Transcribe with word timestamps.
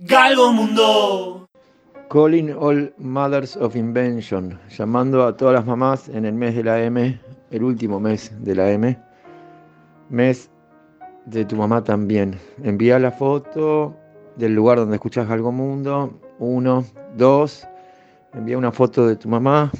Galgo 0.00 0.52
Mundo. 0.52 1.48
Calling 2.08 2.52
all 2.52 2.92
mothers 2.98 3.56
of 3.56 3.74
invention, 3.74 4.56
llamando 4.70 5.26
a 5.26 5.36
todas 5.36 5.54
las 5.54 5.66
mamás 5.66 6.08
en 6.08 6.24
el 6.24 6.34
mes 6.34 6.54
de 6.54 6.62
la 6.62 6.80
M, 6.80 7.20
el 7.50 7.64
último 7.64 7.98
mes 7.98 8.30
de 8.44 8.54
la 8.54 8.70
M, 8.70 8.96
mes 10.08 10.50
de 11.26 11.44
tu 11.44 11.56
mamá 11.56 11.82
también. 11.82 12.38
Envía 12.62 13.00
la 13.00 13.10
foto 13.10 13.92
del 14.36 14.54
lugar 14.54 14.78
donde 14.78 14.94
escuchas 14.94 15.26
Galgo 15.26 15.50
Mundo, 15.50 16.12
uno, 16.38 16.84
dos, 17.16 17.66
envía 18.34 18.56
una 18.56 18.70
foto 18.70 19.04
de 19.04 19.16
tu 19.16 19.28
mamá, 19.28 19.72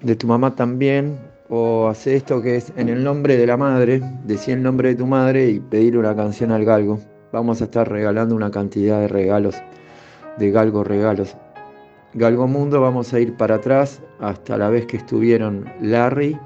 de 0.00 0.16
tu 0.16 0.26
mamá 0.26 0.56
también, 0.56 1.20
o 1.48 1.86
hace 1.86 2.16
esto 2.16 2.42
que 2.42 2.56
es 2.56 2.72
en 2.76 2.88
el 2.88 3.04
nombre 3.04 3.36
de 3.36 3.46
la 3.46 3.56
madre, 3.56 4.02
decía 4.24 4.54
el 4.54 4.62
nombre 4.64 4.88
de 4.88 4.96
tu 4.96 5.06
madre 5.06 5.50
y 5.50 5.60
pedir 5.60 5.96
una 5.96 6.16
canción 6.16 6.50
al 6.50 6.64
galgo. 6.64 6.98
Vamos 7.32 7.62
a 7.62 7.64
estar 7.64 7.88
regalando 7.88 8.36
una 8.36 8.50
cantidad 8.50 9.00
de 9.00 9.08
regalos, 9.08 9.56
de 10.38 10.50
galgo 10.50 10.84
regalos. 10.84 11.34
Galgo 12.14 12.46
Mundo 12.46 12.80
vamos 12.82 13.14
a 13.14 13.20
ir 13.20 13.34
para 13.38 13.54
atrás 13.54 14.02
hasta 14.20 14.58
la 14.58 14.68
vez 14.68 14.84
que 14.84 14.98
estuvieron 14.98 15.64
Larry 15.80 16.38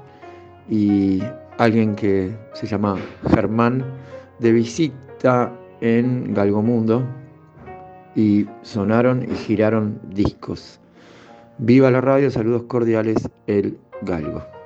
y 0.69 1.21
alguien 1.57 1.95
que 1.95 2.33
se 2.53 2.67
llama 2.67 2.95
Germán 3.29 3.83
de 4.39 4.53
visita 4.53 5.51
en 5.81 6.33
Galgo 6.33 6.61
Mundo 6.61 7.05
y 8.15 8.45
sonaron 8.61 9.23
y 9.23 9.35
giraron 9.35 9.99
discos. 10.09 10.79
Viva 11.57 11.91
la 11.91 11.99
radio, 11.99 12.31
saludos 12.31 12.63
cordiales, 12.63 13.29
el 13.47 13.77
Galgo. 14.03 14.56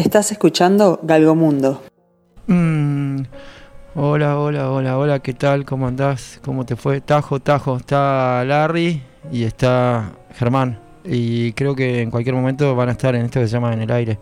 Estás 0.00 0.32
escuchando 0.32 0.98
Galgomundo. 1.02 1.82
Mm, 2.46 3.20
hola, 3.94 4.38
hola, 4.38 4.70
hola, 4.70 4.96
hola, 4.96 5.18
¿qué 5.18 5.34
tal? 5.34 5.66
¿Cómo 5.66 5.86
andás? 5.86 6.40
¿Cómo 6.42 6.64
te 6.64 6.74
fue? 6.74 7.02
Tajo, 7.02 7.38
Tajo, 7.40 7.76
está 7.76 8.42
Larry 8.46 9.02
y 9.30 9.44
está 9.44 10.12
Germán. 10.34 10.78
Y 11.04 11.52
creo 11.52 11.74
que 11.74 12.00
en 12.00 12.10
cualquier 12.10 12.34
momento 12.34 12.74
van 12.74 12.88
a 12.88 12.92
estar 12.92 13.14
en 13.14 13.26
esto 13.26 13.40
que 13.40 13.46
se 13.46 13.52
llama 13.52 13.74
En 13.74 13.82
el 13.82 13.90
Aire. 13.92 14.18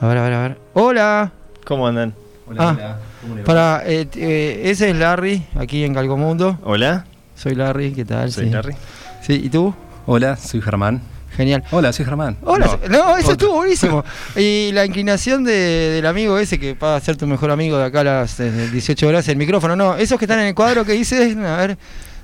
A 0.00 0.06
ver, 0.06 0.16
a 0.16 0.22
ver, 0.22 0.32
a 0.32 0.40
ver. 0.42 0.58
¡Hola! 0.72 1.32
¿Cómo 1.66 1.86
andan? 1.86 2.14
Ah, 2.58 2.96
Para, 3.44 3.82
eh, 3.86 4.08
eh, 4.16 4.62
ese 4.64 4.88
es 4.90 4.96
Larry, 4.96 5.44
aquí 5.58 5.84
en 5.84 5.92
Galgomundo. 5.92 6.58
Hola, 6.64 7.04
Soy 7.34 7.54
Larry, 7.54 7.92
¿qué 7.92 8.06
tal? 8.06 8.32
soy 8.32 8.46
Sí. 8.46 8.50
Larry. 8.50 8.74
Sí, 9.20 9.40
¿y 9.44 9.50
tú? 9.50 9.74
Hola, 10.06 10.36
soy 10.38 10.62
Germán. 10.62 11.02
Genial. 11.36 11.64
Hola, 11.72 11.92
soy 11.92 12.04
Germán. 12.04 12.36
Hola, 12.42 12.78
No, 12.88 12.98
no, 12.98 13.16
eso 13.16 13.32
estuvo 13.32 13.54
buenísimo. 13.56 14.04
Y 14.36 14.70
la 14.72 14.84
inclinación 14.86 15.42
de- 15.44 15.90
del 15.94 16.06
amigo 16.06 16.38
ese 16.38 16.58
que 16.60 16.74
va 16.74 16.96
a 16.96 17.00
ser 17.00 17.16
tu 17.16 17.26
mejor 17.26 17.50
amigo 17.50 17.76
de 17.76 17.84
acá 17.84 18.00
a 18.00 18.04
las 18.04 18.38
eh, 18.40 18.68
18 18.70 19.06
horas, 19.08 19.26
el 19.28 19.36
micrófono, 19.36 19.74
no, 19.76 19.96
esos 19.96 20.18
que 20.18 20.26
están 20.26 20.38
en 20.40 20.46
el 20.46 20.54
cuadro 20.54 20.84
que 20.84 20.92
dices, 20.92 21.36
a 21.36 21.56
ver, 21.56 21.78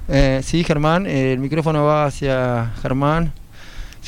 eh, 0.08 0.41
sí, 0.44 0.62
Germán, 0.64 1.06
eh, 1.06 1.33
el 1.33 1.38
micrófono 1.41 1.84
va 1.84 2.05
hacia 2.06 2.72
Germán, 2.83 3.33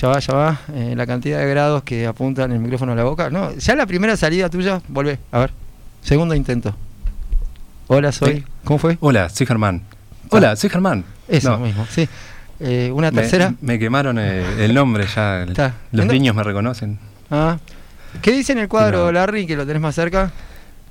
ya 0.01 0.09
va, 0.09 0.19
ya 0.21 0.35
va, 0.35 0.61
eh, 0.75 0.95
la 0.97 1.07
cantidad 1.07 1.39
de 1.41 1.47
grados 1.49 1.83
que 1.83 2.07
apuntan 2.07 2.53
el 2.53 2.59
micrófono 2.61 2.93
a 2.93 2.95
la 2.95 3.05
boca, 3.05 3.29
no, 3.31 3.53
ya 3.57 3.75
la 3.75 3.87
primera 3.87 4.17
salida 4.17 4.49
tuya, 4.49 4.81
volvé, 4.89 5.19
a 5.33 5.41
ver, 5.41 5.53
segundo 6.03 6.35
intento. 6.35 6.75
Hola, 7.89 8.13
soy, 8.13 8.37
Sí. 8.37 8.45
¿cómo 8.65 8.79
fue? 8.79 8.97
Hola, 9.01 9.29
soy 9.29 9.47
Germán. 9.47 9.83
Hola, 10.31 10.57
soy 10.57 10.71
Germán. 10.71 11.05
Eso 11.29 11.51
No, 11.51 11.59
mismo, 11.59 11.87
sí. 11.91 12.09
Eh, 12.63 12.91
una 12.93 13.11
me- 13.11 13.21
tercera. 13.23 13.55
Me, 13.61 13.79
quemaron 13.79 14.19
eh, 14.19 14.45
el 14.65 14.73
nombre 14.75 15.05
ya. 15.15 15.43
el-. 15.43 15.55
Los 15.93 16.07
No- 16.07 16.13
niños 16.13 16.35
me 16.37 16.43
reconocen. 16.43 16.99
Ah. 17.31 17.59
¿Qué 18.21 18.31
dice 18.33 18.53
en 18.53 18.59
el 18.59 18.69
cuadro, 18.69 19.07
No. 19.07 19.13
Larry, 19.13 19.47
que 19.47 19.57
lo 19.57 19.67
tenés 19.67 19.83
más 19.83 19.95
cerca? 19.95 20.31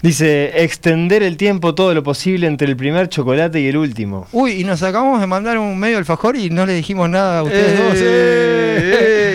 Dice, 0.01 0.63
extender 0.63 1.21
el 1.21 1.37
tiempo 1.37 1.75
todo 1.75 1.93
lo 1.93 2.01
posible 2.01 2.47
entre 2.47 2.67
el 2.67 2.75
primer 2.75 3.07
chocolate 3.07 3.61
y 3.61 3.67
el 3.67 3.77
último. 3.77 4.27
Uy, 4.31 4.53
y 4.53 4.63
nos 4.63 4.81
acabamos 4.81 5.21
de 5.21 5.27
mandar 5.27 5.59
un 5.59 5.77
medio 5.77 5.99
alfajor 5.99 6.35
y 6.35 6.49
no 6.49 6.65
le 6.65 6.73
dijimos 6.73 7.07
nada 7.07 7.39
a 7.39 7.43
ustedes 7.43 7.77
dos. 7.79 7.93
Eh, 7.97 8.57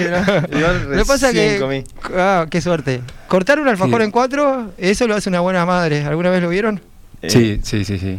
Eh. 0.09 0.43
Igual 0.59 0.83
Lo 0.91 0.97
que 0.99 1.05
pasa 1.05 1.33
que. 1.33 1.59
comí. 1.61 1.85
Ah, 2.17 2.47
qué 2.51 2.61
suerte. 2.61 3.01
Cortar 3.29 3.61
un 3.61 3.69
alfajor 3.69 4.01
Sí. 4.01 4.05
en 4.07 4.11
cuatro, 4.11 4.73
eso 4.79 5.07
lo 5.07 5.15
hace 5.15 5.29
una 5.29 5.39
buena 5.41 5.65
madre. 5.65 6.05
¿Alguna 6.05 6.31
vez 6.31 6.43
lo 6.43 6.49
vieron? 6.49 6.81
Eh, 7.23 7.31
Sí, 7.31 7.61
sí, 7.63 7.85
sí, 7.85 7.99
sí. 7.99 8.19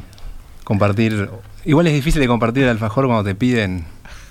Compartir. 0.64 1.30
Igual 1.66 1.88
es 1.88 1.94
difícil 1.94 2.22
de 2.22 2.28
compartir 2.28 2.64
el 2.64 2.70
alfajor 2.70 3.06
cuando 3.08 3.24
te 3.26 3.36
piden 3.36 3.84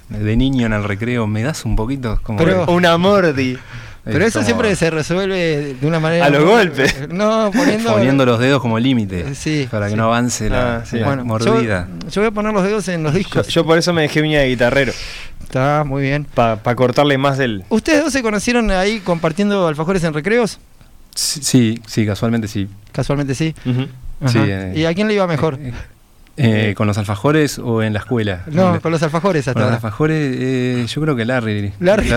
de 0.09 0.37
niño 0.37 0.67
en 0.67 0.73
el 0.73 0.85
recreo. 0.85 1.27
¿Me 1.27 1.43
das 1.43 1.65
un 1.65 1.77
poquito? 1.77 2.19
Como 2.23 2.39
Pero- 2.39 2.67
que- 2.67 2.73
Una 2.73 2.97
mordi. 2.99 3.59
Pero 4.05 4.21
es 4.21 4.27
eso 4.29 4.39
como 4.39 4.45
siempre 4.47 4.77
se 4.77 4.89
resuelve 4.89 5.75
de 5.81 5.87
una 5.87 5.99
manera. 5.99 6.27
A 6.27 6.31
los 6.31 6.45
golpes. 6.45 7.09
No, 7.09 7.51
poniendo. 7.57 7.93
Poniendo 7.93 8.25
los 8.25 8.39
dedos 8.39 8.63
como 8.63 8.79
límite. 8.79 9.35
Sí, 9.35 9.67
Para 9.69 9.87
que 9.87 9.91
sí. 9.93 9.97
no 9.97 10.05
avance 10.05 10.49
la, 10.49 10.77
Ah, 10.77 10.83
sí. 10.87 10.99
la 11.01 11.07
Bueno, 11.07 11.25
mordida. 11.25 11.89
yo 12.09 12.21
voy 12.23 12.29
a 12.29 12.31
poner 12.31 12.53
los 12.53 12.63
dedos 12.63 12.87
en 12.87 13.03
los 13.03 13.13
discos. 13.15 13.49
yo 13.49 13.67
por 13.67 13.77
eso 13.79 13.93
me 13.93 14.03
dejé 14.03 14.23
uña 14.23 14.39
de 14.41 14.49
guitarrero. 14.49 14.93
Está 15.43 15.83
muy 15.85 16.03
bien. 16.03 16.25
Para 16.35 16.61
cortarle 16.77 17.19
más 17.19 17.37
del... 17.37 17.65
¿Ustedes 17.69 18.05
dos 18.05 18.13
se 18.13 18.23
conocieron 18.23 18.71
ahí 18.71 19.01
compartiendo 19.01 19.67
alfajores 19.67 20.05
en 20.05 20.15
recreos? 20.15 20.61
Sí, 21.17 21.81
sí, 21.87 22.07
casualmente 22.07 22.47
sí. 22.47 22.69
Casualmente 22.93 23.35
sí. 23.35 23.55
Sí, 24.27 24.39
eh. 24.39 24.73
¿Y 24.77 24.85
a 24.85 24.95
quién 24.95 25.09
le 25.09 25.15
iba 25.15 25.27
mejor? 25.27 25.55
Eh, 25.61 25.69
eh, 25.71 25.73
¿Con 26.75 26.87
los 26.87 26.99
alfajores 26.99 27.59
o 27.59 27.83
en 27.83 27.95
la 27.95 28.01
escuela? 28.01 28.43
No, 28.51 28.79
con 28.83 28.93
los 28.93 29.03
alfajores 29.03 29.49
hasta 29.49 29.55
Con 29.55 29.63
los 29.63 29.73
alfajores, 29.73 30.37
eh, 30.39 30.85
yo 30.87 31.01
creo 31.01 31.17
que 31.17 31.25
Larry. 31.25 31.73
Larry. 31.81 32.09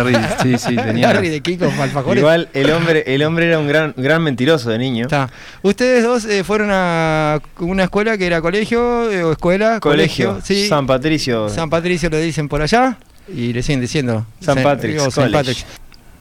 sí, 0.43 0.57
sí, 0.57 0.75
tenía. 0.83 1.13
Larry 1.13 1.29
de 1.29 1.39
Kiko 1.41 1.65
alfajores. 1.65 2.19
Igual 2.19 2.49
el 2.53 2.69
hombre, 2.71 3.03
el 3.07 3.23
hombre 3.23 3.47
era 3.47 3.59
un 3.59 3.67
gran, 3.67 3.93
gran 3.95 4.21
mentiroso 4.21 4.69
de 4.69 4.77
niño. 4.77 5.05
Está. 5.05 5.29
Ustedes 5.61 6.03
dos 6.03 6.25
eh, 6.25 6.43
fueron 6.43 6.69
a 6.71 7.39
una 7.59 7.83
escuela 7.83 8.17
que 8.17 8.27
era 8.27 8.41
colegio 8.41 9.09
eh, 9.09 9.23
o 9.23 9.31
escuela, 9.31 9.79
Colegio, 9.79 10.39
sí. 10.43 10.67
San 10.67 10.85
Patricio. 10.85 11.47
San 11.49 11.69
Patricio 11.69 12.09
le 12.09 12.21
dicen 12.21 12.49
por 12.49 12.61
allá 12.61 12.97
y 13.33 13.53
le 13.53 13.63
siguen 13.63 13.79
diciendo 13.79 14.25
San 14.41 14.55
Saint- 14.55 14.63
Patrick's 14.63 15.01
o 15.01 15.11
Saint 15.11 15.31
College. 15.31 15.37
Patrick's. 15.63 15.65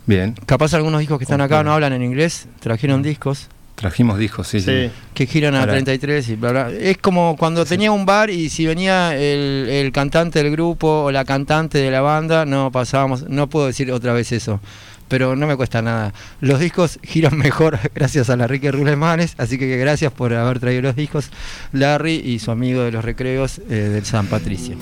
Bien, 0.06 0.34
Capaz 0.46 0.72
algunos 0.72 1.00
discos 1.00 1.18
que 1.18 1.24
están 1.24 1.40
acá 1.40 1.62
no 1.64 1.72
hablan 1.72 1.92
en 1.92 2.02
inglés, 2.02 2.46
trajeron 2.60 3.02
discos 3.02 3.48
trajimos 3.78 4.18
discos, 4.18 4.48
sí, 4.48 4.60
sí. 4.60 4.66
Sí. 4.66 4.90
que 5.14 5.26
giran 5.26 5.54
a 5.54 5.60
Ahora. 5.60 5.72
33 5.74 6.28
y 6.30 6.34
bla 6.34 6.50
bla. 6.50 6.70
Es 6.70 6.98
como 6.98 7.36
cuando 7.36 7.64
tenía 7.64 7.92
un 7.92 8.04
bar 8.04 8.28
y 8.28 8.50
si 8.50 8.66
venía 8.66 9.14
el, 9.16 9.68
el 9.70 9.92
cantante 9.92 10.42
del 10.42 10.50
grupo 10.50 11.04
o 11.04 11.12
la 11.12 11.24
cantante 11.24 11.78
de 11.78 11.90
la 11.90 12.00
banda, 12.00 12.44
no 12.44 12.72
pasábamos, 12.72 13.28
no 13.28 13.48
puedo 13.48 13.68
decir 13.68 13.92
otra 13.92 14.12
vez 14.12 14.32
eso. 14.32 14.60
Pero 15.06 15.36
no 15.36 15.46
me 15.46 15.56
cuesta 15.56 15.80
nada. 15.80 16.12
Los 16.40 16.60
discos 16.60 16.98
giran 17.02 17.38
mejor 17.38 17.78
gracias 17.94 18.28
a 18.30 18.36
la 18.36 18.46
Rique 18.46 18.72
Rulemanes, 18.72 19.34
así 19.38 19.58
que 19.58 19.76
gracias 19.76 20.12
por 20.12 20.34
haber 20.34 20.58
traído 20.58 20.82
los 20.82 20.96
discos, 20.96 21.30
Larry 21.72 22.16
y 22.16 22.40
su 22.40 22.50
amigo 22.50 22.82
de 22.82 22.92
los 22.92 23.04
recreos 23.04 23.60
eh, 23.70 23.74
del 23.74 24.04
San 24.04 24.26
Patricio. 24.26 24.76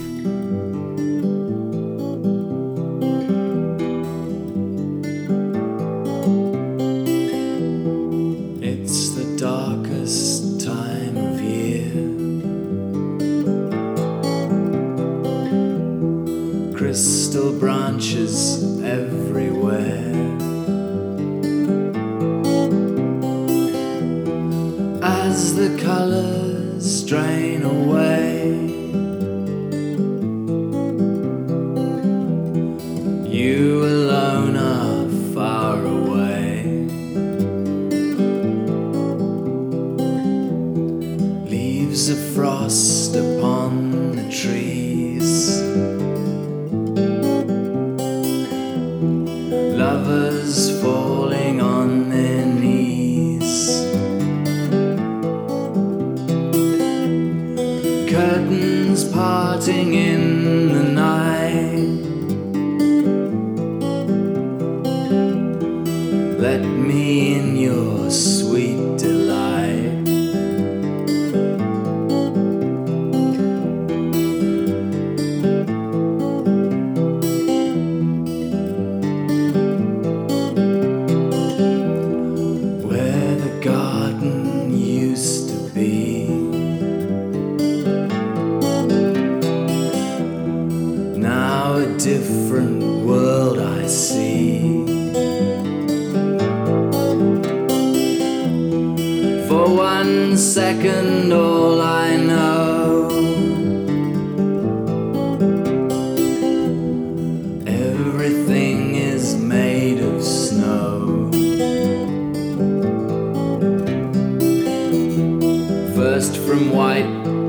First 116.27 116.39
from 116.39 116.73
white 116.73 117.05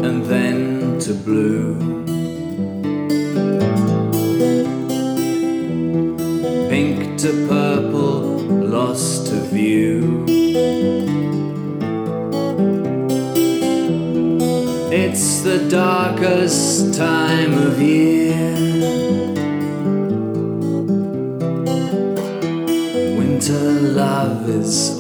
and 0.06 0.24
then 0.26 1.00
to 1.00 1.14
blue. 1.16 1.74
Pink 6.70 7.18
to 7.22 7.48
purple, 7.48 8.38
lost 8.76 9.28
to 9.28 9.40
view. 9.50 10.26
It's 14.92 15.42
the 15.42 15.68
darkest 15.70 16.94
time 16.94 17.54
of 17.58 17.82
year. 17.82 18.54
Winter 23.18 23.72
love 24.04 24.48
is 24.48 24.97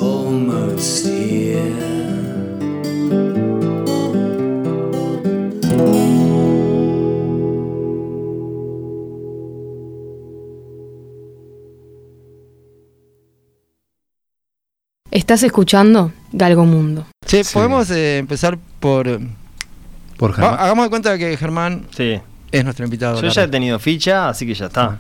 Estás 15.28 15.44
escuchando 15.44 16.14
Galgo 16.32 16.64
Mundo. 16.64 17.06
Che, 17.26 17.44
Sí. 17.44 17.54
podemos 17.54 17.92
eh, 17.92 18.20
empezar 18.20 18.58
por. 18.80 19.20
Por 20.16 20.32
Va, 20.32 20.36
Germán. 20.36 20.56
hagamos 20.58 20.86
de 20.86 20.90
cuenta 20.90 21.18
que 21.18 21.36
Germán 21.36 21.86
Sí. 21.94 22.18
es 22.50 22.64
nuestro 22.64 22.86
invitado. 22.86 23.18
Yo 23.20 23.28
la 23.28 23.34
ya 23.34 23.44
he 23.44 23.48
tenido 23.50 23.78
ficha, 23.78 24.30
así 24.30 24.48
que 24.48 24.54
ya 24.54 24.68
está. 24.68 25.00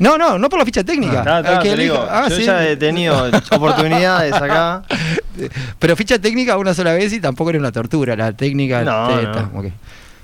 No, 0.00 0.18
no, 0.18 0.40
no 0.40 0.48
por 0.48 0.58
la 0.58 0.64
ficha 0.64 0.82
técnica. 0.82 1.20
Está, 1.20 1.38
está, 1.38 1.52
El 1.52 1.58
que 1.62 1.68
te 1.68 1.74
elija- 1.76 1.82
digo, 1.94 2.06
ah, 2.10 2.26
yo 2.28 2.34
sí. 2.34 2.42
ya 2.46 2.66
he 2.68 2.76
tenido 2.76 3.30
oportunidades 3.52 4.32
acá. 4.34 4.82
Pero 5.78 5.94
ficha 5.94 6.18
técnica 6.18 6.58
una 6.58 6.74
sola 6.74 6.92
vez 6.94 7.12
y 7.12 7.20
tampoco 7.20 7.50
era 7.50 7.60
una 7.60 7.70
tortura. 7.70 8.16
La 8.16 8.32
técnica. 8.32 8.82
No, 8.82 9.08
no. 9.08 9.20
está, 9.20 9.50
ok. 9.54 9.66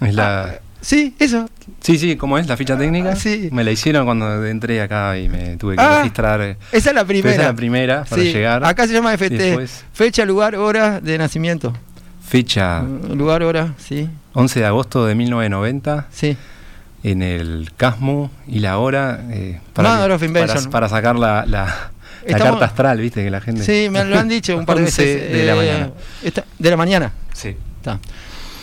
Es 0.01 0.13
la... 0.17 0.59
Sí, 0.87 1.17
eso. 1.19 1.49
Sí, 1.81 1.99
sí, 1.99 2.15
¿cómo 2.15 2.39
es 2.39 2.47
la 2.47 2.57
ficha 2.57 2.79
técnica? 2.79 3.11
Ah, 3.11 3.17
sí. 3.17 3.49
Me 3.51 3.65
la 3.65 3.73
hicieron 3.73 4.05
cuando 4.05 4.47
entré 4.47 4.81
acá 4.81 5.19
y 5.19 5.29
me 5.29 5.57
tuve 5.57 5.75
que 5.75 5.83
Ah, 5.83 5.99
registrar. 5.99 6.57
Esa 6.71 6.91
es 6.91 6.95
la 6.95 7.05
primera. 7.05 7.33
Esa 7.33 7.43
es 7.43 7.49
la 7.49 7.55
primera 7.57 8.05
para 8.05 8.23
Sí, 8.23 8.33
llegar. 8.33 8.65
Acá 8.65 8.87
se 8.87 8.93
llama 8.93 9.13
FT. 9.15 9.37
Después- 9.37 9.85
Fecha, 9.93 10.25
lugar, 10.25 10.55
hora 10.55 11.01
de 11.01 11.19
nacimiento. 11.19 11.73
Fecha 12.25 12.83
Mm, 12.83 13.15
Lugar, 13.15 13.43
hora, 13.43 13.75
sí. 13.79 14.09
11 14.33 14.61
de 14.61 14.67
agosto 14.67 15.05
de 15.07 15.17
1990 15.17 16.07
Sí. 16.13 16.37
en 17.03 17.23
el 17.23 17.71
Casmu 17.77 18.29
y 18.47 18.61
la 18.61 18.79
hora 18.79 19.25
eh, 19.31 19.59
para, 19.73 20.07
para, 20.07 20.71
para 20.71 20.89
sacar 20.89 21.17
la, 21.17 21.45
la, 21.47 21.65
la 21.65 21.91
Estamos- 22.27 22.51
carta 22.61 22.65
astral, 22.67 23.01
viste 23.01 23.25
que 23.25 23.31
la 23.31 23.41
gente... 23.41 23.65
Sí, 23.65 23.89
me 23.91 24.05
lo 24.05 24.19
han 24.21 24.29
dicho 24.29 24.57
un 24.57 24.65
par 24.67 24.77
de 24.77 24.85
11 24.87 25.05
veces. 25.05 25.33
de 25.33 25.45
la 25.47 25.53
Eh, 25.53 25.57
mañana. 25.57 25.91
esta- 26.23 26.45
de 26.61 26.71
la 26.71 26.77
mañana. 26.77 27.13
Sí. 27.33 27.57
Está. 27.79 27.99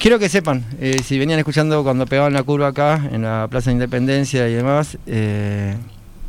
Quiero 0.03 0.19
que 0.19 0.27
sepan, 0.27 0.65
eh, 0.81 0.97
si 1.01 1.17
venían 1.17 1.39
escuchando 1.39 1.81
cuando 1.81 2.05
pegaban 2.05 2.33
la 2.33 2.43
curva 2.43 2.67
acá, 2.67 3.07
en 3.13 3.21
la 3.21 3.47
Plaza 3.49 3.69
de 3.69 3.75
Independencia 3.75 4.49
y 4.49 4.53
demás, 4.53 4.97
eh, 5.07 5.77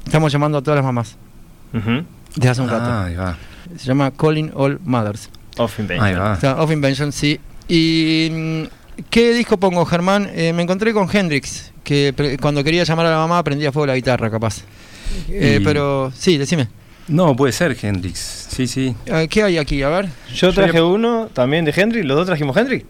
estamos 0.07 0.31
llamando 0.33 0.59
a 0.59 0.63
todas 0.63 0.77
las 0.77 0.85
mamás 0.85 1.17
Ujú. 1.73 2.05
desde 2.37 2.51
hace 2.51 2.61
un 2.63 2.69
rato. 2.69 2.85
Ah, 2.85 3.07
ahí 3.07 3.17
va. 3.17 3.37
Se 3.77 3.85
llama 3.87 4.13
Calling 4.13 4.53
All 4.55 4.79
Mothers. 4.85 5.29
Off 5.59 5.81
Invention. 5.81 6.07
Ahí 6.07 6.15
va. 6.15 6.35
O 6.35 6.41
sea, 6.41 6.63
Of 6.63 6.71
Invention, 6.71 7.11
sí. 7.11 7.41
¿Y 7.67 8.29
mm, 8.31 8.63
qué 9.11 9.33
disco 9.35 9.57
pongo, 9.57 9.85
Germán? 9.85 10.31
Eh, 10.33 10.53
me 10.53 10.63
encontré 10.63 10.93
con 10.93 11.09
Hendrix, 11.13 11.73
que 11.83 12.37
cuando 12.41 12.63
quería 12.63 12.85
llamar 12.85 13.07
a 13.07 13.11
la 13.11 13.17
mamá 13.17 13.43
prendía 13.43 13.73
fuego 13.73 13.87
la 13.89 13.97
guitarra, 13.97 14.31
capaz. 14.31 14.59
Eh, 15.29 15.61
Pero 15.65 16.13
sí, 16.17 16.39
decime. 16.39 16.69
No, 17.09 17.35
puede 17.35 17.53
ser 17.53 17.77
Hendrix. 17.83 18.47
Sí, 18.51 18.69
sí. 18.69 18.95
¿Qué 19.29 19.43
hay 19.43 19.59
aquí? 19.59 19.83
A 19.83 19.89
ver. 19.89 20.09
Yo 20.33 20.53
traje 20.53 20.81
uno 20.81 21.29
también 21.33 21.65
de 21.65 21.75
Henry, 21.77 22.05
los 22.05 22.17
dos 22.19 22.27
trajimos 22.27 22.57
Henry. 22.57 22.87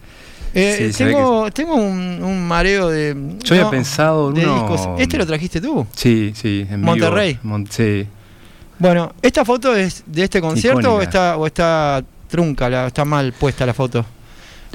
Eh, 0.54 0.90
Sí, 0.92 1.04
tengo 1.04 1.50
tengo 1.50 1.74
un, 1.74 2.22
un 2.22 2.46
mareo 2.46 2.88
de. 2.88 3.16
Yo 3.42 3.54
había 3.56 3.70
pensado 3.70 4.28
en 4.28 4.34
de 4.36 4.46
uno- 4.46 4.54
discos. 4.54 4.88
¿Este 5.00 5.18
lo 5.18 5.26
trajiste 5.26 5.60
tú? 5.60 5.86
Sí, 5.94 6.32
sí. 6.34 6.66
En. 6.70 6.80
Monterrey. 6.82 7.38
Mon- 7.42 7.66
sí. 7.68 8.06
Bueno, 8.78 9.12
¿esta 9.22 9.44
foto 9.44 9.74
es 9.74 10.02
de 10.06 10.24
este 10.24 10.40
concierto 10.40 10.94
o 10.96 11.00
está, 11.02 11.36
o 11.36 11.46
está 11.46 12.02
trunca, 12.28 12.68
la, 12.68 12.86
está 12.88 13.04
mal 13.04 13.32
puesta 13.32 13.64
la 13.66 13.74
foto? 13.74 14.04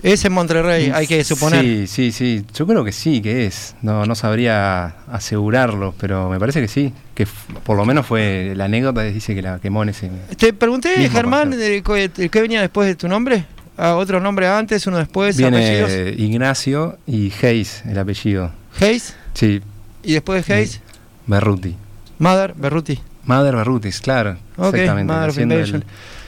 Es 0.02 0.24
en 0.24 0.31
Monterrey, 0.31 0.92
hay 0.96 1.06
que 1.06 1.22
suponer. 1.26 1.62
Sí, 1.62 1.86
sí, 1.88 2.12
sí. 2.14 2.46
Yo 2.54 2.66
creo 2.66 2.86
que 2.86 2.94
sí, 2.94 3.22
que 3.22 3.46
es. 3.46 3.76
No, 3.81 4.06
no 4.06 4.16
sabría 4.16 4.96
asegurarlo, 5.12 5.94
pero 6.00 6.30
me 6.30 6.40
parece 6.40 6.62
que 6.62 6.70
sí. 6.70 6.94
Que 7.14 7.28
por 7.64 7.76
lo 7.76 7.86
menos 7.86 8.06
fue 8.06 8.54
la 8.56 8.66
anécdota, 8.66 9.02
dice 9.04 9.36
que 9.36 9.42
la 9.42 9.60
quemó 9.60 9.84
en 9.84 9.90
ese. 9.90 10.10
Te 10.38 10.54
pregunté, 10.54 11.10
Germán, 11.10 11.52
¿qué 11.52 12.42
venía 12.42 12.62
después 12.62 12.88
de 12.88 12.96
tu 12.96 13.10
nombre? 13.10 13.46
Ah, 13.81 13.96
¿Otro 13.96 14.20
nombre 14.20 14.46
antes, 14.48 14.86
uno 14.88 14.98
después, 14.98 15.38
Viene 15.38 15.58
apellidos? 15.58 15.92
eh, 15.92 16.16
Ignacio 16.18 16.98
y 17.08 17.31
Hayes, 17.42 17.84
el 17.86 17.98
apellido. 17.98 18.52
Hayes, 18.81 19.16
Sí, 19.34 19.62
y 20.04 20.14
después 20.14 20.46
de 20.46 20.54
Hayes, 20.54 20.81
Berruti. 21.28 21.76
Mother, 22.18 22.54
Berruti. 22.58 23.00
Mother 23.24 23.56
Berrutis, 23.56 24.02
claro. 24.02 24.38
Exactamente. 24.58 25.14
Mother 25.14 25.52
el-. 25.52 25.84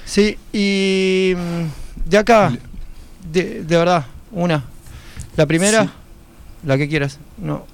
Sí, 0.05 0.37
y 0.53 1.33
mm, 1.35 2.09
de 2.09 2.17
acá, 2.17 2.53
de, 3.31 3.63
de 3.63 3.77
verdad, 3.77 4.05
una. 4.31 4.63
La 5.35 5.45
primera, 5.45 5.83
Sí. 5.83 5.89
la 6.65 6.77
que 6.77 6.87
quieras. 6.87 7.19
No. 7.37 7.65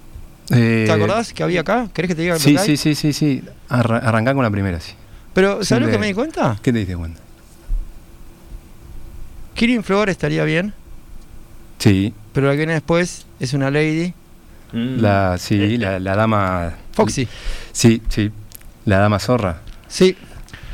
eh, 0.50 0.84
¿Te 0.86 0.92
acordás 0.92 1.32
que 1.32 1.42
había 1.44 1.60
acá? 1.60 1.88
¿Querés 1.92 2.08
que 2.08 2.14
te 2.16 2.22
diga 2.22 2.38
Sí, 2.38 2.56
sí, 2.58 2.76
sí, 2.76 2.94
sí, 2.96 3.12
sí. 3.12 3.44
Arra- 3.68 3.98
arrancá 3.98 4.34
con 4.34 4.42
la 4.42 4.50
primera, 4.50 4.80
sí. 4.80 4.92
Pero, 5.34 5.64
¿sabes 5.64 5.84
lo 5.86 5.90
que 5.92 5.98
me 5.98 6.06
di 6.08 6.14
cuenta? 6.14 6.58
¿Qué 6.62 6.72
te 6.72 6.78
diste 6.80 6.96
cuenta? 6.96 7.20
Killing 9.58 9.82
Floor 9.82 10.08
estaría 10.08 10.44
bien, 10.44 10.72
Sí, 11.78 12.12
pero 12.32 12.46
la 12.46 12.52
que 12.52 12.58
viene 12.58 12.72
después 12.72 13.26
es 13.38 13.52
una 13.54 13.70
lady. 13.70 14.12
Mm. 14.72 15.00
la, 15.00 15.36
sí, 15.38 15.76
la, 15.78 15.98
la 16.00 16.16
dama. 16.16 16.74
Foxy. 16.92 17.26
Sí, 17.72 18.02
sí. 18.08 18.30
La 18.84 18.98
dama 18.98 19.18
zorra. 19.18 19.60
Sí, 19.88 20.16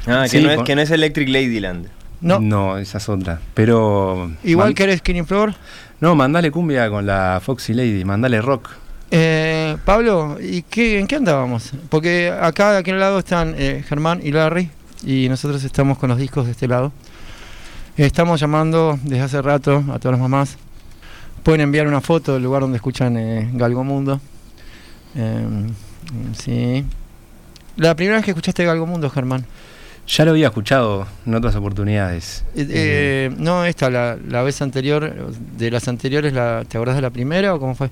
Ah, 0.06 0.22
que, 0.24 0.38
Sí, 0.38 0.42
no 0.44 0.50
es, 0.50 0.62
que 0.62 0.74
no 0.76 0.82
es 0.82 0.90
Electric 0.90 1.28
Ladyland. 1.28 1.88
no. 2.20 2.76
esa 2.78 2.98
es 2.98 3.08
otra. 3.08 3.40
Pero. 3.54 4.30
Igual 4.44 4.68
man- 4.68 4.74
que 4.74 4.82
eres 4.84 5.00
Killing 5.02 5.26
Floor. 5.26 5.54
No, 6.00 6.14
mandale 6.14 6.50
cumbia 6.50 6.88
con 6.90 7.06
la 7.06 7.40
Foxy 7.42 7.72
Lady, 7.74 8.04
mandale 8.04 8.40
rock. 8.42 8.68
Eh, 9.10 9.76
Pablo, 9.84 10.38
¿y 10.40 10.62
qué, 10.62 10.98
en 10.98 11.06
qué 11.06 11.16
andábamos? 11.16 11.72
Porque 11.88 12.30
acá 12.38 12.72
de 12.72 12.78
aquel 12.78 12.98
lado 12.98 13.18
están 13.20 13.54
eh, 13.56 13.84
Germán 13.88 14.20
y 14.22 14.32
Larry 14.32 14.70
y 15.06 15.28
nosotros 15.28 15.62
estamos 15.64 15.98
con 15.98 16.08
los 16.10 16.18
discos 16.18 16.46
de 16.46 16.52
este 16.52 16.66
lado. 16.66 16.92
Estamos 17.96 18.40
llamando 18.40 18.98
desde 19.04 19.22
hace 19.22 19.40
rato 19.40 19.84
a 19.92 20.00
todas 20.00 20.18
las 20.18 20.20
mamás. 20.20 20.56
Pueden 21.44 21.60
enviar 21.60 21.86
una 21.86 22.00
foto 22.00 22.34
del 22.34 22.42
lugar 22.42 22.62
donde 22.62 22.76
escuchan 22.76 23.16
eh, 23.16 23.48
Galgo 23.52 23.84
Mundo. 23.84 24.20
Eh, 25.14 25.46
sí. 26.36 26.84
La 27.76 27.94
primera 27.94 28.16
vez 28.16 28.24
que 28.24 28.32
escuchaste 28.32 28.64
Galgo 28.64 28.86
Mundo, 28.86 29.08
Germán. 29.10 29.46
Ya 30.08 30.24
lo 30.24 30.32
había 30.32 30.48
escuchado 30.48 31.06
en 31.24 31.36
otras 31.36 31.54
oportunidades. 31.54 32.44
Eh, 32.56 32.66
eh, 32.68 33.34
no, 33.38 33.64
esta, 33.64 33.88
la, 33.90 34.18
la 34.28 34.42
vez 34.42 34.60
anterior, 34.60 35.32
de 35.56 35.70
las 35.70 35.86
anteriores, 35.86 36.32
la, 36.32 36.64
¿te 36.68 36.76
acordás 36.76 36.96
de 36.96 37.02
la 37.02 37.10
primera 37.10 37.54
o 37.54 37.60
cómo 37.60 37.76
fue? 37.76 37.90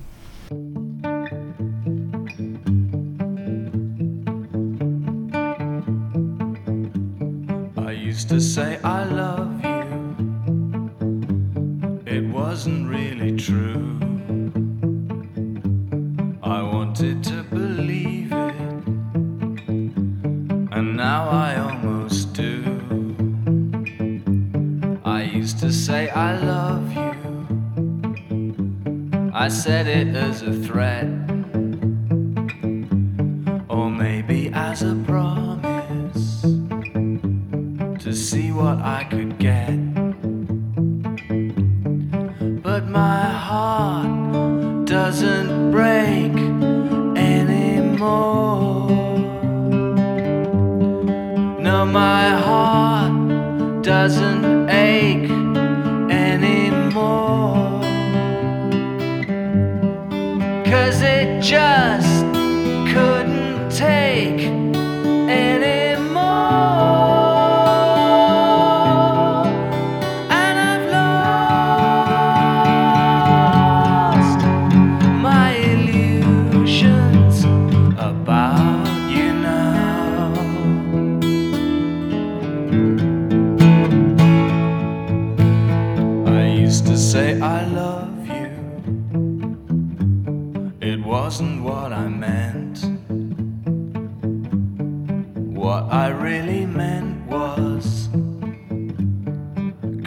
I 7.77 7.95
used 7.95 8.29
to 8.29 8.41
say 8.41 8.79
I 8.83 9.05
love 9.05 9.52
I 29.43 29.49
said 29.49 29.89
it 29.89 30.15
as 30.15 30.43
a 30.43 30.53
threat, 30.53 31.09
or 33.69 33.91
maybe 33.91 34.53
as 34.55 34.83
a 34.85 34.95
promise 35.05 36.43
to 38.05 38.13
see 38.15 38.53
what 38.53 38.79
I 38.79 39.03
could 39.11 39.41
get. 39.41 39.75
But 42.63 42.87
my 42.87 43.25
heart 43.49 44.87
doesn't 44.87 45.73
break 45.73 46.37
anymore. 47.19 48.91
No, 51.59 51.85
my 51.85 52.29
heart 52.47 53.83
doesn't 53.83 54.42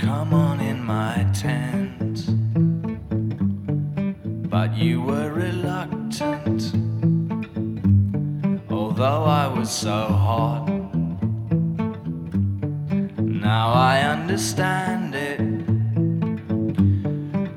come 0.05 0.35
on 0.35 0.59
in 0.59 0.83
my 0.83 1.25
tent. 1.33 2.17
But 4.47 4.77
you 4.77 5.01
were 5.01 5.31
reluctant, 5.33 6.61
although 8.69 9.23
I 9.23 9.47
was 9.47 9.71
so 9.71 9.97
hot. 10.25 10.67
Now 13.49 13.73
I 13.73 14.01
understand 14.01 15.15
it, 15.15 15.41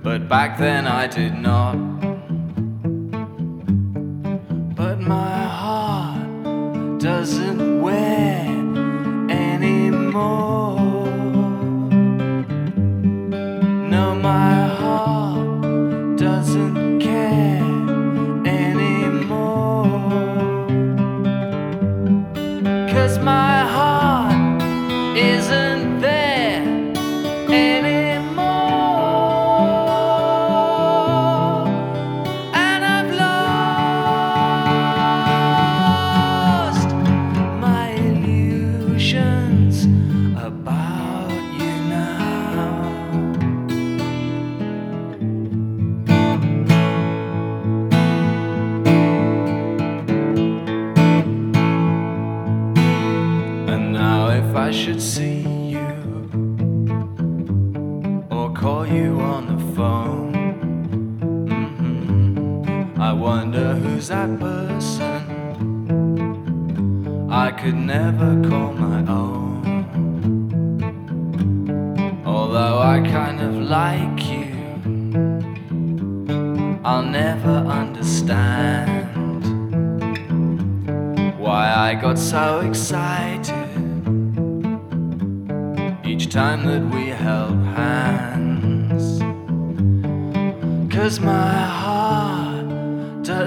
but 0.02 0.26
back 0.26 0.56
then 0.58 0.86
I 0.86 1.06
did 1.06 1.34
not. 1.34 1.87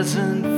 Doesn't 0.02 0.51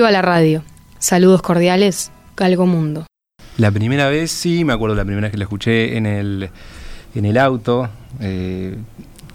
Viva 0.00 0.10
la 0.10 0.22
radio. 0.22 0.62
Saludos 0.98 1.42
cordiales, 1.42 2.10
Galgo 2.34 2.64
Mundo. 2.64 3.04
La 3.58 3.70
primera 3.70 4.08
vez, 4.08 4.30
sí, 4.30 4.64
me 4.64 4.72
acuerdo 4.72 4.96
la 4.96 5.04
primera 5.04 5.26
vez 5.26 5.30
que 5.32 5.36
la 5.36 5.44
escuché 5.44 5.98
en 5.98 6.06
el, 6.06 6.48
en 7.14 7.24
el 7.26 7.36
auto. 7.36 7.86
eh, 8.18 8.76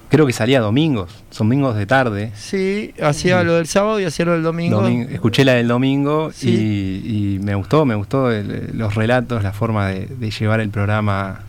creo 0.09 0.25
que 0.25 0.33
salía 0.33 0.61
domingos, 0.61 1.11
domingos 1.37 1.75
de 1.75 1.85
tarde. 1.85 2.31
Sí, 2.35 2.95
hacía 2.99 3.43
lo 3.43 3.53
del 3.57 3.67
sábado 3.67 3.99
y 3.99 4.05
hacía 4.05 4.25
lo 4.25 4.31
del 4.31 4.41
domingo. 4.41 4.81
Domin- 4.81 5.07
escuché 5.11 5.45
la 5.45 5.53
del 5.53 5.67
domingo 5.67 6.31
Sí. 6.33 6.49
y, 6.49 7.35
y 7.35 7.39
me 7.41 7.53
gustó, 7.53 7.85
me 7.85 7.93
gustó 7.93 8.31
el- 8.31 8.71
los 8.75 8.95
relatos, 8.95 9.43
la 9.43 9.53
forma 9.53 9.89
de, 9.89 10.07
de 10.07 10.31
llevar 10.31 10.61
el 10.61 10.69
programa 10.69 11.41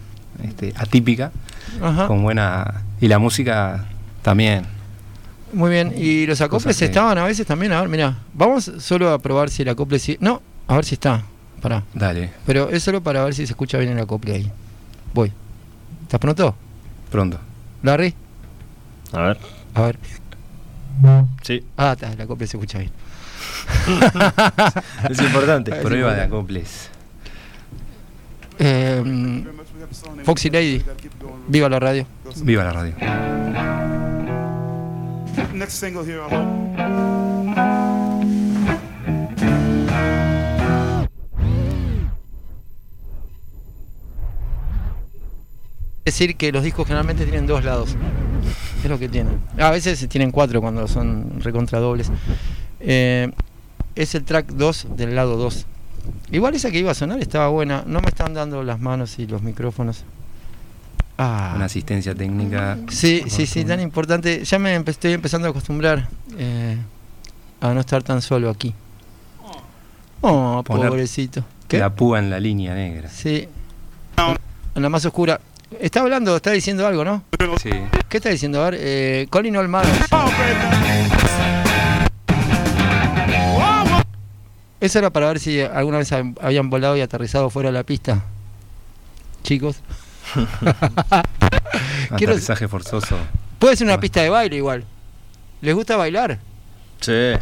este, 0.45 0.75
atípica, 0.77 1.33
Ajá. 1.81 2.07
con 2.07 2.23
buena... 2.23 2.83
Y 3.01 3.09
la 3.09 3.19
música 3.19 3.87
también. 4.21 4.67
Muy 5.57 5.71
bien. 5.71 5.93
Y 5.97 6.27
los 6.27 6.39
acoples 6.43 6.77
que- 6.77 6.85
estaban 6.85 7.17
a 7.17 7.25
veces 7.25 7.47
también. 7.47 7.73
A 7.73 7.81
ver, 7.81 7.89
mira, 7.89 8.19
vamos 8.35 8.71
solo 8.79 9.11
a 9.11 9.19
probar 9.19 9.49
si 9.49 9.63
el 9.63 9.71
acople 9.71 9.99
sí. 9.99 10.19
No, 10.21 10.43
a 10.69 10.75
ver 10.77 10.85
si 10.85 10.95
está. 10.95 11.23
Pará. 11.63 11.83
Dale, 11.95 12.31
Pero 12.45 12.69
es 12.69 12.83
solo 12.83 13.03
para 13.03 13.25
ver 13.25 13.35
si 13.35 13.47
se 13.47 13.53
escucha 13.55 13.79
bien 13.79 13.91
el 13.93 13.99
acople 13.99 14.35
ahí. 14.35 14.53
Voy. 15.15 15.33
¿Estás 16.03 16.21
pronto? 16.21 16.55
pronto. 17.11 17.39
Larry. 17.83 18.15
A 19.13 19.21
ver. 19.23 19.39
A 19.75 19.81
ver. 19.83 19.99
Sí, 21.43 21.65
Ah, 21.77 21.93
está, 21.93 22.13
el 22.13 22.21
acople 22.21 22.47
se 22.47 22.57
escucha 22.59 22.79
bien. 22.79 22.91
es 25.11 25.21
importante. 25.23 25.73
Prueba 25.83 26.13
de 26.15 26.23
acoples. 26.23 26.91
Eh, 28.59 29.45
Foxy 30.25 30.51
Lady. 30.51 30.83
Viva 31.49 31.69
la 31.71 31.81
radio. 31.81 32.07
Viva 32.43 32.63
la 32.65 32.73
radio. 32.73 33.86
Next 35.57 35.81
single 35.81 36.05
here, 36.05 36.21
decir 46.05 46.37
que 46.37 46.53
los 46.53 46.63
discos 46.63 46.87
generalmente 46.87 47.25
tienen 47.25 47.47
dos 47.47 47.65
lados. 47.65 47.97
Es 48.83 48.91
lo 48.91 48.99
que 48.99 49.09
tienen. 49.09 49.41
A 49.59 49.71
veces 49.71 50.07
tienen 50.09 50.31
cuatro 50.31 50.61
cuando 50.61 50.87
son 50.89 51.41
recontradobles. 51.41 52.11
Eh, 52.81 53.31
es 53.95 54.15
el 54.15 54.25
track 54.25 54.49
2 54.49 54.89
del 54.97 55.15
lado 55.17 55.37
2. 55.37 55.67
Igual 56.33 56.55
esa 56.55 56.71
que 56.71 56.79
iba 56.79 56.91
a 56.91 56.95
sonar 56.95 57.21
estaba 57.21 57.49
buena. 57.49 57.83
No 57.87 58.01
me 58.01 58.09
están 58.09 58.35
dando 58.35 58.63
las 58.63 58.79
manos 58.79 59.19
y 59.19 59.27
los 59.27 59.43
micrófonos. 59.43 60.05
Ah. 61.19 61.53
Una 61.57 61.65
asistencia 61.65 62.15
técnica. 62.15 62.77
Sí, 62.89 63.23
sí, 63.29 63.47
sí, 63.47 63.65
tan 63.65 63.81
importante. 63.81 64.45
Ya 64.45 64.59
me 64.59 64.79
empe- 64.79 64.91
estoy 64.91 65.13
empezando 65.15 65.49
a 65.49 65.51
acostumbrar 65.51 66.09
eh, 66.37 66.77
a 67.61 67.73
no 67.73 67.81
estar 67.81 68.03
tan 68.03 68.21
solo 68.21 68.51
aquí. 68.51 68.75
Oh, 70.21 70.63
Poner 70.65 70.89
pobrecito. 70.91 71.45
¿Qué? 71.69 71.79
La 71.79 71.91
púa 71.95 72.19
en 72.19 72.31
la 72.31 72.39
línea 72.41 72.75
negra. 72.75 73.09
Sí. 73.09 73.49
En 74.75 74.83
la 74.83 74.89
más 74.89 75.05
oscura. 75.05 75.41
Está 75.81 76.01
hablando, 76.01 76.37
está 76.37 76.51
diciendo 76.53 76.87
algo, 76.87 77.05
¿no? 77.05 77.23
Sí. 77.63 77.71
¿Qué 78.09 78.19
está 78.19 78.29
diciendo? 78.29 78.61
A 78.63 78.71
ver, 78.71 78.79
eh, 78.81 79.27
Colin 79.31 79.57
Olmado. 79.57 79.89
Eso 84.81 84.99
era 84.99 85.11
para 85.11 85.29
ver 85.29 85.41
si 85.41 85.61
alguna 85.61 85.99
vez 85.99 86.13
hab- 86.13 86.37
habían 86.41 86.69
volado 86.71 86.97
y 86.97 87.01
aterrizado 87.01 87.49
fuera 87.51 87.71
de 87.71 87.73
la 87.75 87.83
pista. 87.83 88.23
Chicos. 89.43 89.77
Quiero- 92.17 92.33
Aterrizaje 92.33 92.69
forzoso. 92.69 93.17
Puede 93.59 93.77
ser 93.77 93.87
una 93.87 93.95
Ah. 93.95 94.01
pista 94.01 94.23
de 94.23 94.29
baile 94.31 94.57
igual. 94.57 94.85
¿Les 95.61 95.75
gusta 95.75 95.97
bailar? 95.97 96.39
Sí. 97.01 97.33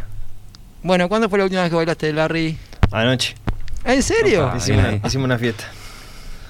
Bueno, 0.83 1.09
¿cuándo 1.09 1.29
fue 1.29 1.37
la 1.39 1.45
última 1.45 1.61
vez 1.61 1.69
que 1.69 1.75
bailaste, 1.75 2.13
Larry? 2.13 2.57
Anoche. 2.91 3.35
¿En 3.83 4.01
serio? 4.01 4.47
Opa. 4.47 4.57
Hicimos, 4.57 4.83
una, 4.85 5.07
hicimos 5.07 5.25
una 5.25 5.37
fiesta. 5.37 5.65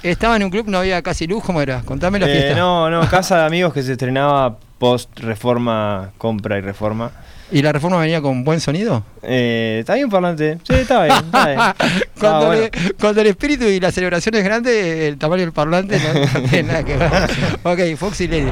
¿Estaba 0.04 0.36
en 0.36 0.44
un 0.44 0.50
club? 0.52 0.68
¿No 0.68 0.78
había 0.80 1.02
casi 1.02 1.26
luz? 1.26 1.44
¿Cómo 1.44 1.62
era? 1.62 1.82
Contame 1.82 2.20
la 2.20 2.28
Eh, 2.30 2.32
fiesta. 2.32 2.56
no, 2.60 2.90
no, 2.90 3.10
casa 3.10 3.40
de 3.40 3.46
amigos 3.46 3.74
que 3.74 3.82
se 3.82 3.94
estrenaba 3.94 4.58
post 4.78 5.20
reforma, 5.20 6.12
compra 6.18 6.58
y 6.58 6.62
reforma. 6.62 7.12
¿Y 7.52 7.62
la 7.62 7.72
reforma 7.72 8.00
venía 8.00 8.22
con 8.22 8.44
buen 8.44 8.60
sonido? 8.60 9.04
Eh, 9.22 9.78
¿Está 9.82 9.94
bien 9.96 10.10
parlante? 10.10 10.58
Sí, 10.68 10.74
está 10.74 11.04
bien. 11.04 11.16
Está 11.18 11.46
bien. 11.48 11.60
cuando, 12.20 12.38
Ah, 12.38 12.46
bueno. 12.48 12.62
le- 12.64 12.94
cuando 13.00 13.22
el 13.22 13.28
espíritu 13.28 13.66
y 13.66 13.80
la 13.80 13.92
celebración 13.92 14.36
es 14.36 14.44
grande, 14.44 15.08
el 15.08 15.18
tamaño 15.18 15.42
del 15.42 15.52
parlante 15.52 16.00
no, 16.00 16.14
no 16.42 16.50
tiene 16.50 16.64
nada 16.70 16.84
que 16.84 16.98
ver. 16.98 17.12
ok, 17.64 17.98
Foxy 17.98 18.28
Lady. 18.28 18.52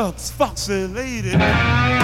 ducks 0.00 0.30
fox 0.30 0.66
Lady. 0.70 1.99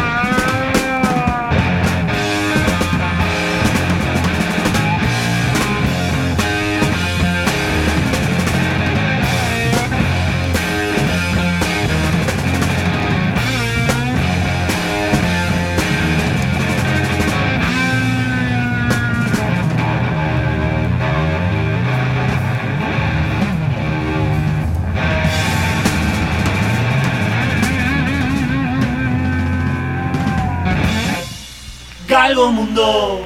Galgo 32.26 32.50
Mundo. 32.50 33.22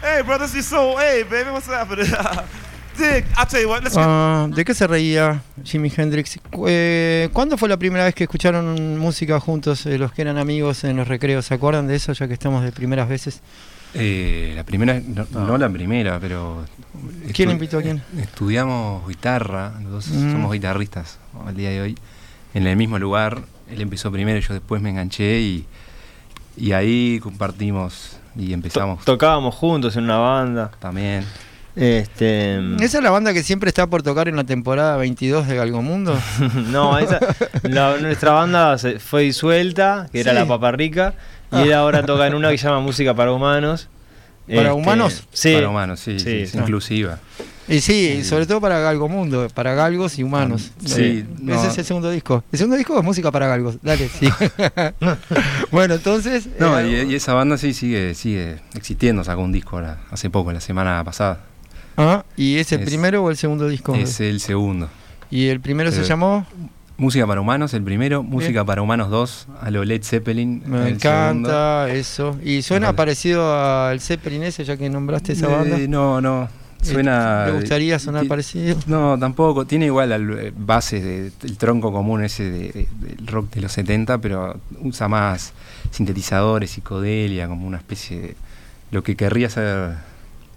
Hey, 0.00 0.22
brothers, 0.24 0.54
you 0.54 0.62
so, 0.62 0.96
hey, 0.96 1.22
baby, 1.22 1.50
what's 1.50 1.66
happening? 1.66 2.06
Dick, 2.96 3.26
I'll 3.36 3.44
tell 3.44 3.60
you 3.60 3.68
what, 3.68 3.82
let's 3.82 3.94
get. 3.94 4.02
Ah, 4.06 4.48
¿De 4.48 4.64
qué 4.64 4.72
se 4.72 4.86
reía 4.86 5.42
Jimi 5.62 5.92
Hendrix? 5.94 6.38
Eh, 6.66 7.28
¿Cuándo 7.34 7.58
fue 7.58 7.68
la 7.68 7.76
primera 7.76 8.04
vez 8.06 8.14
que 8.14 8.24
escucharon 8.24 8.96
música 8.96 9.38
juntos 9.38 9.84
eh, 9.84 9.98
los 9.98 10.12
que 10.12 10.22
eran 10.22 10.38
amigos 10.38 10.84
en 10.84 10.96
los 10.96 11.06
recreos? 11.06 11.44
¿Se 11.44 11.52
acuerdan 11.52 11.88
de 11.88 11.96
eso 11.96 12.14
ya 12.14 12.26
que 12.26 12.32
estamos 12.32 12.64
de 12.64 12.72
primeras 12.72 13.06
veces? 13.06 13.42
Eh, 13.92 14.54
la 14.56 14.64
primera, 14.64 14.98
no, 14.98 15.26
no 15.30 15.58
la 15.58 15.68
primera, 15.68 16.18
pero. 16.18 16.64
¿Quién 17.34 17.50
invitó 17.50 17.80
a 17.80 17.82
quién? 17.82 18.02
Estudiamos 18.18 19.06
guitarra, 19.06 19.74
los 19.82 19.92
dos 19.92 20.08
Mm. 20.08 20.32
somos 20.32 20.50
guitarristas 20.54 21.18
al 21.46 21.54
día 21.54 21.68
de 21.68 21.82
hoy, 21.82 21.98
en 22.54 22.66
el 22.66 22.76
mismo 22.78 22.98
lugar. 22.98 23.42
Él 23.70 23.82
empezó 23.82 24.10
primero, 24.10 24.40
yo 24.40 24.54
después 24.54 24.80
me 24.80 24.88
enganché 24.88 25.38
y, 25.40 25.66
y 26.56 26.72
ahí 26.72 27.20
compartimos 27.22 28.18
y 28.36 28.48
To- 28.48 28.54
empezamos 28.54 29.04
tocábamos 29.04 29.54
juntos 29.54 29.96
en 29.96 30.04
una 30.04 30.18
banda. 30.18 30.70
también. 30.78 31.24
Este. 31.74 32.56
¿Esa 32.82 32.98
es 32.98 33.04
la 33.04 33.10
banda 33.10 33.34
que 33.34 33.42
siempre 33.42 33.68
está 33.68 33.86
por 33.86 34.02
tocar 34.02 34.28
en 34.28 34.36
la 34.36 34.44
temporada 34.44 34.96
22 34.96 35.46
de 35.46 35.56
Galgomundo? 35.56 36.18
no, 36.70 36.98
esa, 36.98 37.20
la- 37.64 37.98
nuestra 37.98 38.32
banda 38.32 38.78
se 38.78 38.98
fue 38.98 39.22
disuelta, 39.22 40.08
que 40.10 40.20
era 40.20 40.32
Sí. 40.32 40.38
La 40.38 40.46
Papa 40.46 40.72
Rica, 40.72 41.14
y 41.52 41.56
Ah. 41.56 41.62
él 41.64 41.72
ahora 41.74 42.04
toca 42.04 42.26
en 42.26 42.34
una 42.34 42.50
que 42.50 42.56
se 42.58 42.66
llama 42.66 42.80
Música 42.80 43.14
para 43.14 43.32
Humanos. 43.32 43.88
Este, 44.48 44.56
¿Para 44.62 44.74
humanos? 44.74 45.24
Sí. 45.32 45.54
Para 45.54 45.68
humanos, 45.68 46.00
sí, 46.00 46.18
Sí, 46.20 46.46
sí. 46.46 46.56
inclusiva. 46.56 47.18
Y 47.68 47.80
sí, 47.80 48.22
sobre 48.22 48.46
todo 48.46 48.60
para 48.60 48.78
Galgomundo, 48.78 49.48
para 49.52 49.74
galgos 49.74 50.18
y 50.18 50.22
humanos. 50.22 50.70
Ah, 50.78 50.82
sí, 50.86 51.02
Eh, 51.02 51.26
no. 51.40 51.54
Ese 51.54 51.68
es 51.68 51.78
el 51.78 51.84
segundo 51.84 52.10
disco. 52.10 52.44
El 52.52 52.58
segundo 52.58 52.76
disco 52.76 52.96
es 52.98 53.04
música 53.04 53.30
para 53.32 53.48
galgos. 53.48 53.78
Dale, 53.82 54.08
sí. 54.08 54.28
bueno, 55.72 55.94
entonces. 55.94 56.48
No, 56.58 56.78
eh, 56.78 57.04
y, 57.06 57.12
y 57.12 57.14
esa 57.16 57.34
banda 57.34 57.58
sí 57.58 57.72
sigue, 57.74 58.14
sigue 58.14 58.60
existiendo, 58.74 59.24
sacó 59.24 59.42
un 59.42 59.52
disco 59.52 59.76
ahora, 59.76 59.98
hace 60.10 60.30
poco, 60.30 60.52
la 60.52 60.60
semana 60.60 61.02
pasada. 61.04 61.40
ah, 61.96 62.24
¿Y 62.36 62.58
es 62.58 62.70
el 62.72 62.80
es- 62.80 62.86
primero 62.86 63.22
o 63.24 63.30
el 63.30 63.36
segundo 63.36 63.68
disco? 63.68 63.94
Es 63.94 64.20
el 64.20 64.40
segundo. 64.40 64.88
Y 65.30 65.48
el 65.48 65.60
primero 65.60 65.90
se 65.90 66.02
Eh, 66.02 66.04
llamó. 66.04 66.46
Música 66.98 67.26
para 67.26 67.42
humanos, 67.42 67.74
el 67.74 67.82
primero, 67.82 68.22
Música 68.22 68.64
para 68.64 68.80
humanos 68.80 69.10
2, 69.10 69.48
a 69.60 69.70
lo 69.70 69.84
Led 69.84 70.02
Zeppelin. 70.02 70.60
Me 70.64 70.78
segundo. 70.78 70.88
encanta 70.88 71.90
eso. 71.90 72.38
Y 72.42 72.62
suena 72.62 72.94
parecido 72.94 73.54
al 73.54 74.00
Zeppelin 74.00 74.44
ese, 74.44 74.64
ya 74.64 74.78
que 74.78 74.88
nombraste 74.88 75.32
esa 75.34 75.46
Eh, 75.46 75.50
banda. 75.56 75.78
no, 75.88 76.20
no. 76.22 76.48
Suena. 76.92 77.44
¿Te 77.46 77.52
gustaría 77.52 77.98
sonar 77.98 78.26
parecido? 78.26 78.76
No, 78.86 79.18
tampoco. 79.18 79.66
Tiene 79.66 79.86
igual 79.86 80.12
al, 80.12 80.38
eh, 80.38 80.52
bases 80.56 81.02
de- 81.02 81.30
del 81.42 81.56
tronco 81.58 81.92
común 81.92 82.22
ese 82.24 82.44
de- 82.50 82.72
de- 82.72 82.88
del 83.16 83.26
rock 83.26 83.50
de 83.54 83.60
los 83.62 83.72
70, 83.72 84.18
pero 84.18 84.58
usa 84.82 85.08
más 85.08 85.52
sintetizadores, 85.90 86.70
psicodelia, 86.70 87.48
como 87.48 87.66
una 87.66 87.78
especie 87.78 88.20
de. 88.20 88.36
Lo 88.90 89.02
que 89.02 89.16
querría 89.16 89.50
ser 89.50 89.94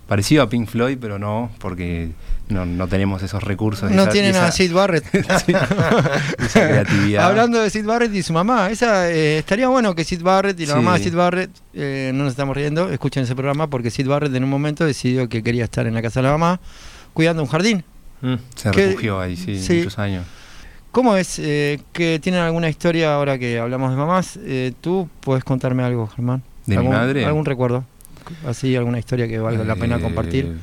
Parecido 0.10 0.44
a 0.44 0.50
Pink 0.50 0.68
Floyd, 0.68 0.98
pero 1.00 1.18
no, 1.20 1.50
porque 1.60 2.10
no, 2.50 2.66
no 2.66 2.88
tenemos 2.88 3.24
esos 3.24 3.42
recursos. 3.44 3.90
No 3.92 4.02
esa- 4.04 4.12
tienen 4.12 4.32
esa- 4.32 4.48
a 4.48 4.52
Sid 4.52 4.74
Barrett. 4.74 5.06
Sí, 5.46 5.54
esa 6.40 6.68
creatividad. 6.68 7.26
Hablando 7.26 7.62
de 7.62 7.70
Sid 7.70 7.86
Barrett 7.86 8.14
y 8.14 8.24
su 8.24 8.34
mamá, 8.34 8.70
esa 8.72 9.10
eh, 9.12 9.38
estaría 9.38 9.68
bueno 9.70 9.96
que 9.96 10.04
Sid 10.04 10.22
Barrett 10.22 10.60
y 10.60 10.66
la 10.66 10.74
Sí. 10.74 10.80
mamá 10.80 10.98
de 10.98 11.04
Sid 11.04 11.16
Barrett, 11.16 11.52
eh, 11.74 12.12
no 12.14 12.24
nos 12.24 12.32
estamos 12.32 12.58
riendo, 12.58 12.90
escuchen 12.90 13.24
ese 13.24 13.36
programa 13.36 13.68
porque 13.70 13.92
Sid 13.92 14.08
Barrett 14.08 14.34
en 14.36 14.44
un 14.44 14.50
momento 14.50 14.84
decidió 14.86 15.30
que 15.30 15.44
quería 15.44 15.64
estar 15.64 15.86
en 15.88 15.94
la 15.94 16.02
casa 16.02 16.20
de 16.22 16.26
la 16.28 16.32
mamá 16.32 16.60
cuidando 17.14 17.42
un 17.44 17.48
jardín. 17.50 17.84
Mm. 18.22 18.34
Se 18.56 18.72
¿Qué- 18.72 18.88
refugió 18.88 19.20
ahí, 19.22 19.38
sí, 19.38 19.60
sí. 19.62 19.78
muchos 19.78 20.00
años. 20.00 20.26
¿Cómo 20.92 21.16
es 21.18 21.36
que 21.36 21.80
que 21.94 22.20
tienen 22.20 22.42
alguna 22.42 22.68
historia 22.68 23.14
ahora 23.14 23.38
que 23.38 23.60
hablamos 23.60 23.92
de 23.92 23.96
mamás? 23.98 24.40
Eh, 24.42 24.74
¿Tú 24.82 25.08
puedes 25.22 25.44
contarme 25.44 25.84
algo, 25.84 26.08
Germán? 26.08 26.42
¿De 26.66 26.76
mi 26.76 26.78
¿Algún- 26.80 26.94
madre? 26.96 27.26
¿Algún 27.26 27.46
recuerdo? 27.46 27.86
Así, 28.46 28.76
alguna 28.76 29.00
historia 29.00 29.28
que 29.28 29.40
valga 29.40 29.64
la 29.64 29.76
pena 29.76 29.98
Eh, 29.98 30.02
compartir. 30.02 30.58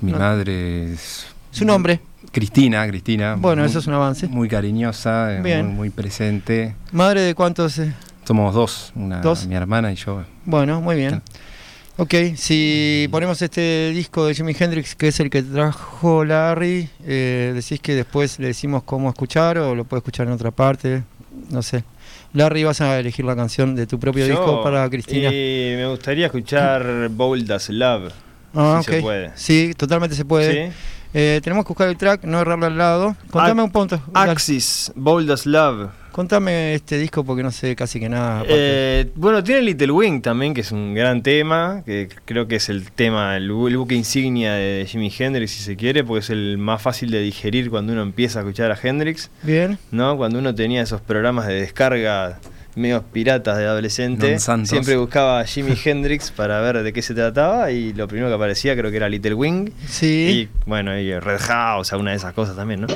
Mi 0.00 0.12
No. 0.12 0.18
madre 0.18 0.92
es. 0.92 1.26
Su 1.50 1.64
nombre. 1.64 2.00
Cristina, 2.32 2.86
Cristina. 2.86 3.34
Bueno, 3.38 3.62
muy- 3.62 3.70
eso 3.70 3.78
es 3.78 3.86
un 3.86 3.94
avance. 3.94 4.26
Muy 4.28 4.48
cariñosa, 4.48 5.36
eh, 5.38 5.42
Bien. 5.42 5.66
Muy, 5.66 5.74
muy 5.74 5.90
presente. 5.90 6.74
¿Madre 6.92 7.20
de 7.22 7.34
cuántos? 7.34 7.78
eh? 7.78 7.92
Somos 8.24 8.54
dos, 8.54 8.92
una, 8.96 9.20
¿Dos? 9.20 9.46
mi 9.46 9.54
hermana 9.54 9.92
y 9.92 9.94
yo. 9.94 10.24
Bueno, 10.44 10.80
muy 10.80 10.96
bien. 10.96 11.22
Ok, 11.98 12.12
si 12.36 13.08
ponemos 13.10 13.40
este 13.40 13.90
disco 13.94 14.26
de 14.26 14.34
Jimi 14.34 14.54
Hendrix, 14.58 14.94
que 14.94 15.08
es 15.08 15.18
el 15.20 15.30
que 15.30 15.42
trajo 15.42 16.24
Larry, 16.26 16.90
eh, 17.04 17.52
decís 17.54 17.80
que 17.80 17.94
después 17.94 18.38
le 18.38 18.48
decimos 18.48 18.82
cómo 18.82 19.08
escuchar 19.08 19.56
o 19.58 19.74
lo 19.74 19.84
puede 19.84 20.00
escuchar 20.00 20.26
en 20.26 20.34
otra 20.34 20.50
parte, 20.50 21.04
no 21.50 21.62
sé. 21.62 21.84
Larry, 22.36 22.64
vas 22.64 22.80
a 22.80 22.98
elegir 22.98 23.24
la 23.24 23.34
canción 23.34 23.74
de 23.74 23.86
tu 23.86 23.98
propio 23.98 24.26
Yo, 24.26 24.32
disco 24.34 24.62
para 24.62 24.88
Cristina. 24.90 25.30
Y 25.32 25.74
me 25.76 25.86
gustaría 25.86 26.26
escuchar 26.26 27.08
Bold 27.10 27.50
as 27.50 27.68
Love. 27.70 28.12
ah, 28.54 28.80
si 28.84 28.90
ok. 28.90 28.96
se 28.96 29.02
puede. 29.02 29.32
Sí, 29.34 29.72
totalmente 29.76 30.14
se 30.14 30.24
puede. 30.24 30.68
¿Sí? 30.70 30.72
Eh, 31.14 31.40
tenemos 31.42 31.64
que 31.64 31.68
buscar 31.68 31.88
el 31.88 31.96
track, 31.96 32.24
no 32.24 32.40
errarle 32.40 32.66
al 32.66 32.76
lado. 32.76 33.16
Contame 33.30 33.62
Ac- 33.62 33.64
un 33.64 33.70
punto. 33.70 34.00
Axis, 34.12 34.92
Bold 34.94 35.30
as 35.30 35.46
Love. 35.46 35.88
Contame 36.16 36.72
este 36.72 36.96
disco 36.96 37.24
porque 37.24 37.42
no 37.42 37.50
sé 37.50 37.76
casi 37.76 38.00
que 38.00 38.08
nada. 38.08 38.42
Eh, 38.48 39.10
bueno, 39.16 39.44
tiene 39.44 39.60
Little 39.60 39.90
Wing 39.92 40.22
también, 40.22 40.54
que 40.54 40.62
es 40.62 40.72
un 40.72 40.94
gran 40.94 41.22
tema, 41.22 41.82
que 41.84 42.08
creo 42.24 42.48
que 42.48 42.56
es 42.56 42.70
el 42.70 42.90
tema, 42.90 43.36
el, 43.36 43.42
el 43.50 43.76
buque 43.76 43.94
insignia 43.94 44.54
de 44.54 44.86
Jimi 44.88 45.12
Hendrix, 45.14 45.50
si 45.50 45.62
se 45.62 45.76
quiere, 45.76 46.04
porque 46.04 46.20
es 46.20 46.30
el 46.30 46.56
más 46.56 46.80
fácil 46.80 47.10
de 47.10 47.20
digerir 47.20 47.68
cuando 47.68 47.92
uno 47.92 48.00
empieza 48.00 48.38
a 48.38 48.42
escuchar 48.44 48.72
a 48.72 48.78
Hendrix, 48.82 49.30
Bien. 49.42 49.76
¿no? 49.90 50.16
Cuando 50.16 50.38
uno 50.38 50.54
tenía 50.54 50.80
esos 50.80 51.02
programas 51.02 51.48
de 51.48 51.60
descarga 51.60 52.38
medios 52.76 53.02
piratas 53.12 53.58
de 53.58 53.66
adolescente, 53.66 54.38
siempre 54.64 54.96
buscaba 54.96 55.40
a 55.40 55.44
Jimi 55.44 55.74
Hendrix 55.84 56.30
para 56.30 56.62
ver 56.62 56.82
de 56.82 56.94
qué 56.94 57.02
se 57.02 57.12
trataba 57.12 57.70
y 57.72 57.92
lo 57.92 58.08
primero 58.08 58.28
que 58.30 58.34
aparecía 58.36 58.74
creo 58.74 58.90
que 58.90 58.96
era 58.96 59.10
Little 59.10 59.34
Wing 59.34 59.68
Sí. 59.86 60.48
y 60.48 60.64
bueno, 60.64 60.98
y 60.98 61.12
Red 61.18 61.40
House, 61.40 61.92
una 61.92 62.12
de 62.12 62.16
esas 62.16 62.32
cosas 62.32 62.56
también, 62.56 62.80
¿no? 62.80 62.86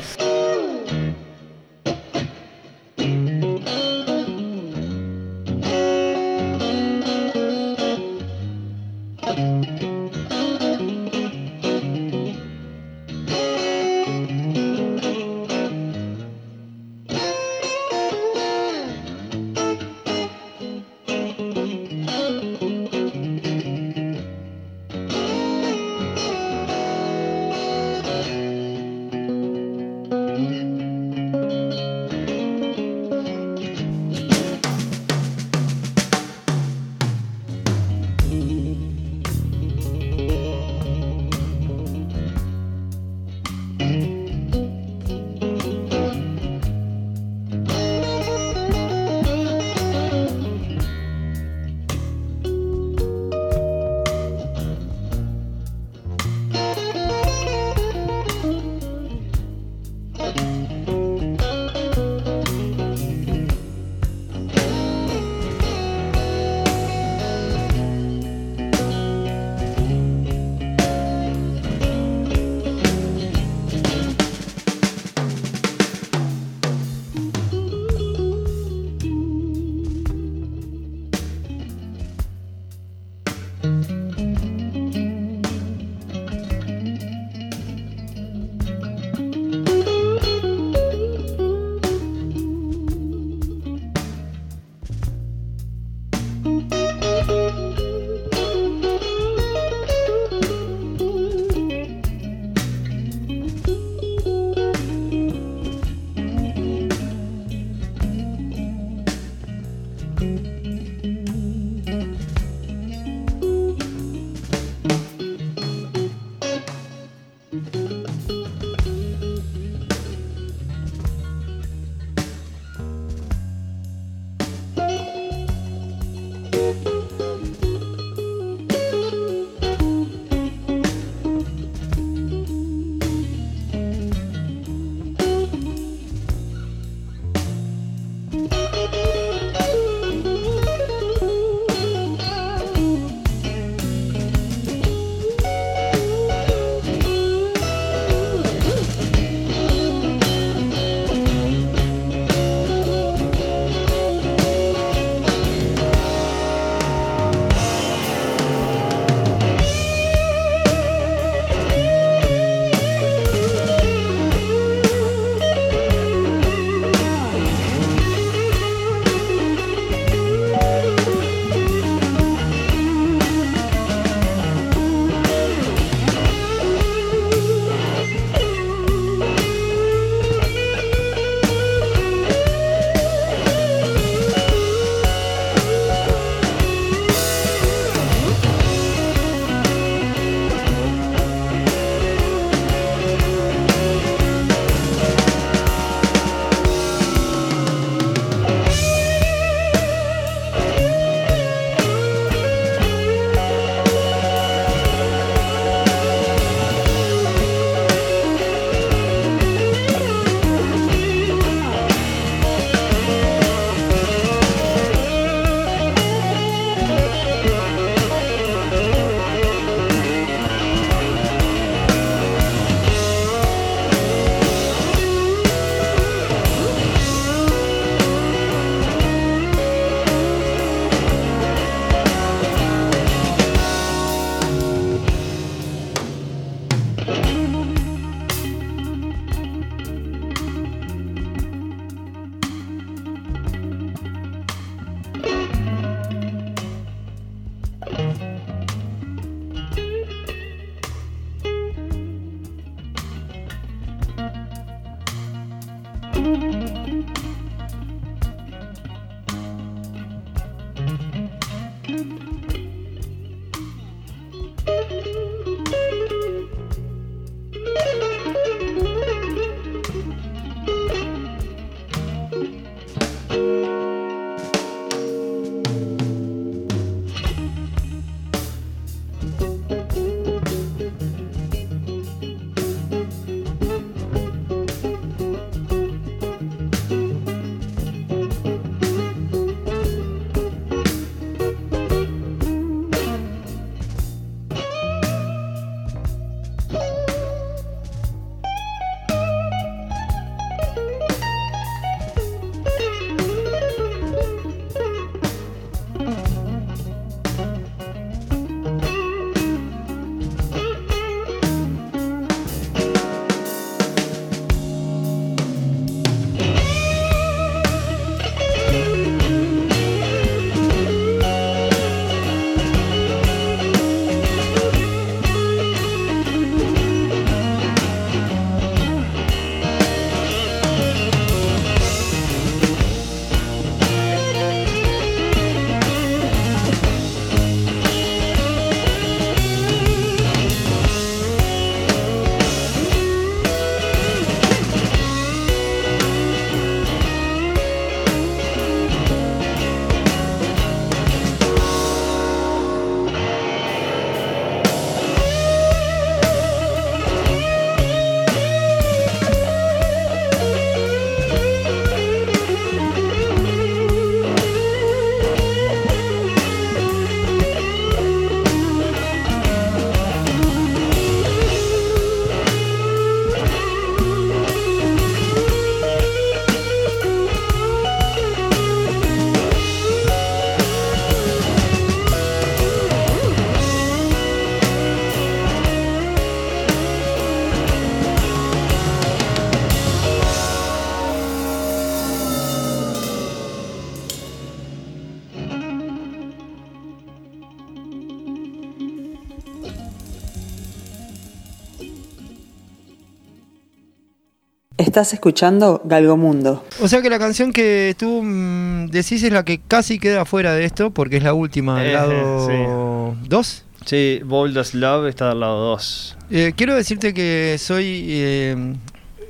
Estás 405.01 405.15
escuchando 405.15 405.81
Galgomundo. 405.87 406.63
O 406.83 406.87
sea 406.87 407.01
que 407.01 407.09
la 407.09 407.19
canción 407.19 407.55
que 407.55 407.97
tú 407.99 408.21
mm, 408.23 408.89
decís 408.91 409.23
es 409.23 409.33
la 409.33 409.47
que 409.47 409.59
casi 409.59 409.99
queda 409.99 410.27
fuera 410.27 410.53
de 410.53 410.67
esto, 410.67 410.91
porque 410.91 411.17
es 411.17 411.23
la 411.23 411.33
última, 411.33 411.81
del 411.81 411.89
Eh, 411.89 411.93
lado 411.95 413.17
2. 413.27 413.65
Sí, 413.87 414.21
Bold 414.23 414.59
as 414.59 414.75
Love 414.75 415.09
está 415.09 415.31
del 415.31 415.41
lado 415.41 415.71
2. 415.71 416.17
Eh, 416.31 416.53
quiero 416.55 416.75
decirte 416.75 417.15
que 417.15 417.57
soy 417.59 418.05
eh, 418.11 418.75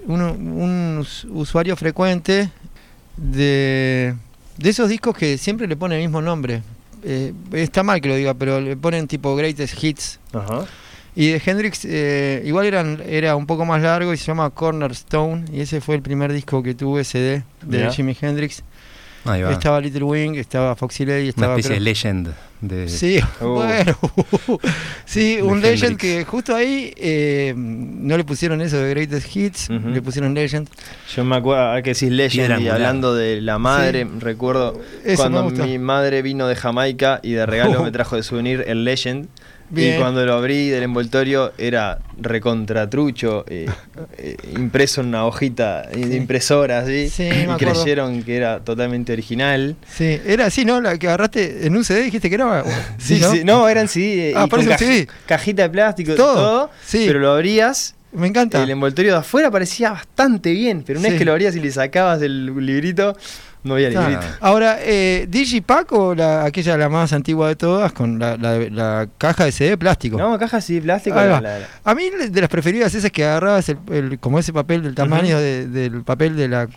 un, 0.09 0.21
un 0.23 0.99
us- 0.99 1.25
usuario 1.31 1.77
frecuente 1.77 2.51
de, 3.17 4.17
de 4.59 4.71
esos 4.71 4.89
discos 4.89 5.17
que 5.17 5.39
siempre 5.39 5.69
le 5.69 5.77
ponen 5.77 5.99
el 5.99 6.05
mismo 6.05 6.21
nombre. 6.21 6.65
Eh, 7.05 7.33
está 7.53 7.85
mal 7.85 8.01
que 8.01 8.09
lo 8.09 8.17
diga, 8.17 8.35
pero 8.35 8.61
le 8.61 8.77
ponen 8.77 9.07
tipo 9.07 9.37
Greatest 9.37 9.81
Hits. 9.85 10.19
Ajá. 10.33 10.65
Y 11.17 11.31
de 11.33 11.43
Hendrix 11.45 11.85
eh, 11.85 12.43
igual 12.45 12.67
eran, 12.67 13.03
era 13.07 13.35
un 13.37 13.47
poco 13.47 13.65
más 13.65 13.83
largo 13.83 14.13
y 14.13 14.17
se 14.17 14.27
llama 14.27 14.51
Cornerstone. 14.51 15.45
Y 15.53 15.61
ese 15.61 15.81
fue 15.81 15.97
el 15.97 16.03
primer 16.03 16.33
disco 16.33 16.63
que 16.63 16.75
tuve 16.75 17.05
CD 17.05 17.43
de 17.63 17.79
Mirá. 17.79 17.93
Jimi 17.93 18.17
Hendrix. 18.21 18.63
Ahí 19.25 19.43
va. 19.43 19.53
Estaba 19.53 19.81
Little 19.83 20.05
Wing, 20.05 20.37
estaba 20.37 20.75
Foxy 20.77 21.05
Lady, 21.05 21.25
Una 21.25 21.29
estaba... 21.31 21.53
especie 21.57 21.71
de 21.73 21.77
creo- 21.77 21.85
legend. 21.85 22.35
De, 22.63 22.89
Sí, 22.89 23.19
Uh. 23.41 23.45
bueno. 23.55 23.99
sí, 25.05 25.37
De 25.37 25.43
un 25.43 25.61
Legend 25.61 25.93
Hendrix. 25.93 26.01
que 26.19 26.25
justo 26.25 26.55
ahí 26.55 26.93
eh, 26.97 27.53
no 27.57 28.17
le 28.17 28.25
pusieron 28.25 28.61
eso 28.61 28.79
de 28.79 28.91
Greatest 28.91 29.35
Hits, 29.37 29.71
Ujú. 29.71 29.89
le 29.89 30.01
pusieron 30.03 30.33
Legend. 30.35 30.69
Yo 31.15 31.25
me 31.25 31.37
acuerdo, 31.37 31.63
ahora 31.65 31.83
que 31.83 31.91
decís 31.95 32.11
Legend 32.11 32.47
Piedra 32.47 32.61
y 32.61 32.69
hablando 32.69 33.15
de 33.15 33.41
la 33.41 33.59
madre, 33.59 34.05
Sí. 34.05 34.11
recuerdo 34.21 34.81
Eso 35.05 35.23
cuando 35.23 35.51
mi 35.51 35.79
madre 35.79 36.23
vino 36.23 36.47
de 36.49 36.57
Jamaica 36.57 37.21
y 37.23 37.33
de 37.33 37.45
regalo 37.47 37.81
Oh. 37.81 37.85
me 37.85 37.91
trajo 37.93 38.17
de 38.17 38.23
souvenir 38.23 38.65
el 38.67 38.85
Legend. 38.85 39.29
Bien. 39.71 39.95
Y 39.95 39.99
cuando 40.01 40.27
lo 40.27 40.35
abrí 40.35 40.69
del 40.69 40.83
envoltorio 40.83 41.53
era 41.57 42.01
recontratrucho, 42.21 43.45
eh, 43.49 43.67
eh, 44.19 44.37
impreso 44.57 45.01
en 45.01 45.09
una 45.09 45.25
hojita 45.25 45.83
de 45.83 46.17
impresora, 46.17 46.81
así. 46.81 47.09
Sí, 47.09 47.25
y 47.29 47.47
me 47.47 47.57
creyeron 47.57 48.23
que 48.23 48.37
era 48.37 48.61
totalmente 48.61 49.13
original. 49.13 49.77
Sí, 49.89 50.21
era 50.27 50.47
así, 50.47 50.65
¿no? 50.65 50.81
La 50.81 50.99
que 50.99 51.07
agarraste 51.07 51.67
en 51.67 51.77
un 51.77 51.85
CD 51.85 52.03
dijiste 52.03 52.29
que 52.29 52.35
era. 52.35 52.65
Sí, 52.99 53.21
sí, 53.21 53.43
no, 53.45 53.69
eran 53.69 53.89
CD. 53.89 54.31
eh, 54.31 54.35
Ah, 54.37 54.45
y 54.47 54.49
con 54.49 54.61
un 54.61 54.77
CD. 54.77 55.09
Cajita 55.27 55.63
de 55.63 55.71
plástico, 55.71 56.15
Todo, 56.15 56.35
todo. 56.35 56.71
sí. 56.85 57.05
Pero 57.07 57.19
lo 57.21 57.31
abrías, 57.33 57.95
Me 58.13 58.27
encanta. 58.27 58.63
el 58.63 58.71
envoltorio 58.71 59.13
de 59.13 59.19
afuera 59.19 59.51
parecía 59.51 59.93
bastante 59.93 60.53
bien. 60.53 60.83
Pero 60.87 60.99
una 60.99 61.07
Sí. 61.09 61.13
vez 61.13 61.19
que 61.21 61.25
lo 61.25 61.33
abrías 61.33 61.55
y 61.57 61.61
le 61.61 61.71
sacabas 61.71 62.21
el 62.23 62.47
librito, 62.67 63.17
no 63.63 63.75
había 63.75 63.89
Ah, 63.89 64.09
librito. 64.09 64.27
Ahora, 64.41 64.79
eh, 64.81 65.27
Digipack 65.29 65.93
o 65.93 66.15
la, 66.15 66.45
aquella 66.45 66.77
la 66.77 66.89
más 66.89 67.13
antigua 67.13 67.49
de 67.49 67.57
todas 67.57 67.93
con 67.93 68.19
la, 68.19 68.37
la- 68.37 68.59
la 68.71 69.09
caja 69.19 69.45
de 69.45 69.53
CD 69.53 69.71
de 69.71 69.77
plástico. 69.79 70.17
No, 70.19 70.39
caja 70.39 70.61
de 70.61 70.81
plástico. 70.81 71.17
La- 71.17 71.27
la- 71.27 71.41
la- 71.41 71.69
A 71.85 71.95
mí 71.95 72.05
de 72.31 72.41
las 72.41 72.49
preferidas 72.51 72.95
esas 72.95 73.11
que 73.11 73.25
agarrabas 73.25 73.69
el, 73.69 73.79
el- 73.93 74.19
como 74.19 74.39
ese 74.39 74.53
papel 74.53 74.83
del 74.83 74.95
tamaño 74.95 75.39
de- 75.39 75.67
del 75.67 76.03
papel 76.03 76.37
de 76.37 76.49
la 76.49 76.69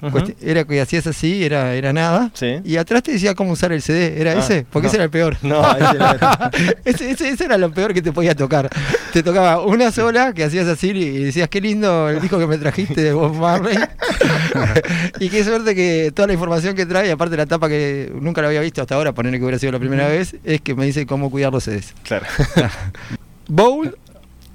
era 0.41 0.63
que 0.65 0.81
hacías 0.81 1.07
así, 1.07 1.43
era, 1.43 1.73
era 1.73 1.93
nada. 1.93 2.31
Sí. 2.33 2.59
Y 2.63 2.77
atrás 2.77 3.03
te 3.03 3.11
decía 3.13 3.33
cómo 3.35 3.51
usar 3.51 3.71
el 3.71 3.81
CD, 3.81 4.19
¿era 4.19 4.31
Ah, 4.31 4.39
ese? 4.39 4.65
Porque 4.71 4.85
no. 4.85 4.89
ese 4.89 4.97
era 4.97 5.03
el 5.05 5.09
peor. 5.09 5.37
No, 5.41 5.61
ese 5.77 5.95
era. 5.95 6.51
ese, 6.85 7.11
ese- 7.11 7.29
ese 7.29 7.45
era 7.45 7.57
lo 7.57 7.71
peor 7.71 7.93
que 7.93 8.01
te 8.01 8.11
podía 8.11 8.35
tocar. 8.35 8.69
Te 9.13 9.23
tocaba 9.23 9.61
una 9.61 9.91
sola 9.91 10.33
que 10.33 10.43
hacías 10.43 10.67
así 10.67 10.89
y 10.89 11.23
decías, 11.25 11.47
qué 11.49 11.61
lindo 11.61 12.09
el 12.09 12.19
disco 12.21 12.37
que 12.39 12.47
me 12.47 12.57
trajiste 12.57 13.01
de 13.01 13.13
Bob 13.13 13.35
Marley. 13.35 13.77
y 15.19 15.29
qué 15.29 15.43
suerte 15.43 15.75
que 15.75 16.11
toda 16.13 16.27
la 16.27 16.33
información 16.33 16.72
que 16.75 16.85
trae, 16.85 17.11
aparte 17.11 17.35
la 17.37 17.45
tapa 17.45 17.67
que 17.69 18.11
nunca 18.19 18.41
la 18.41 18.47
había 18.49 18.61
visto 18.61 18.81
hasta 18.81 18.95
ahora, 18.95 19.13
ponerle 19.13 19.37
que 19.39 19.43
hubiera 19.45 19.59
sido 19.59 19.71
la 19.71 19.79
primera 19.79 20.07
vez, 20.07 20.35
es 20.43 20.61
que 20.61 20.75
me 20.75 20.85
dice 20.85 21.05
cómo 21.05 21.29
cuidar 21.31 21.51
los 21.53 21.63
CDs. 21.63 21.93
Claro. 22.03 22.25
Bowl 23.47 23.97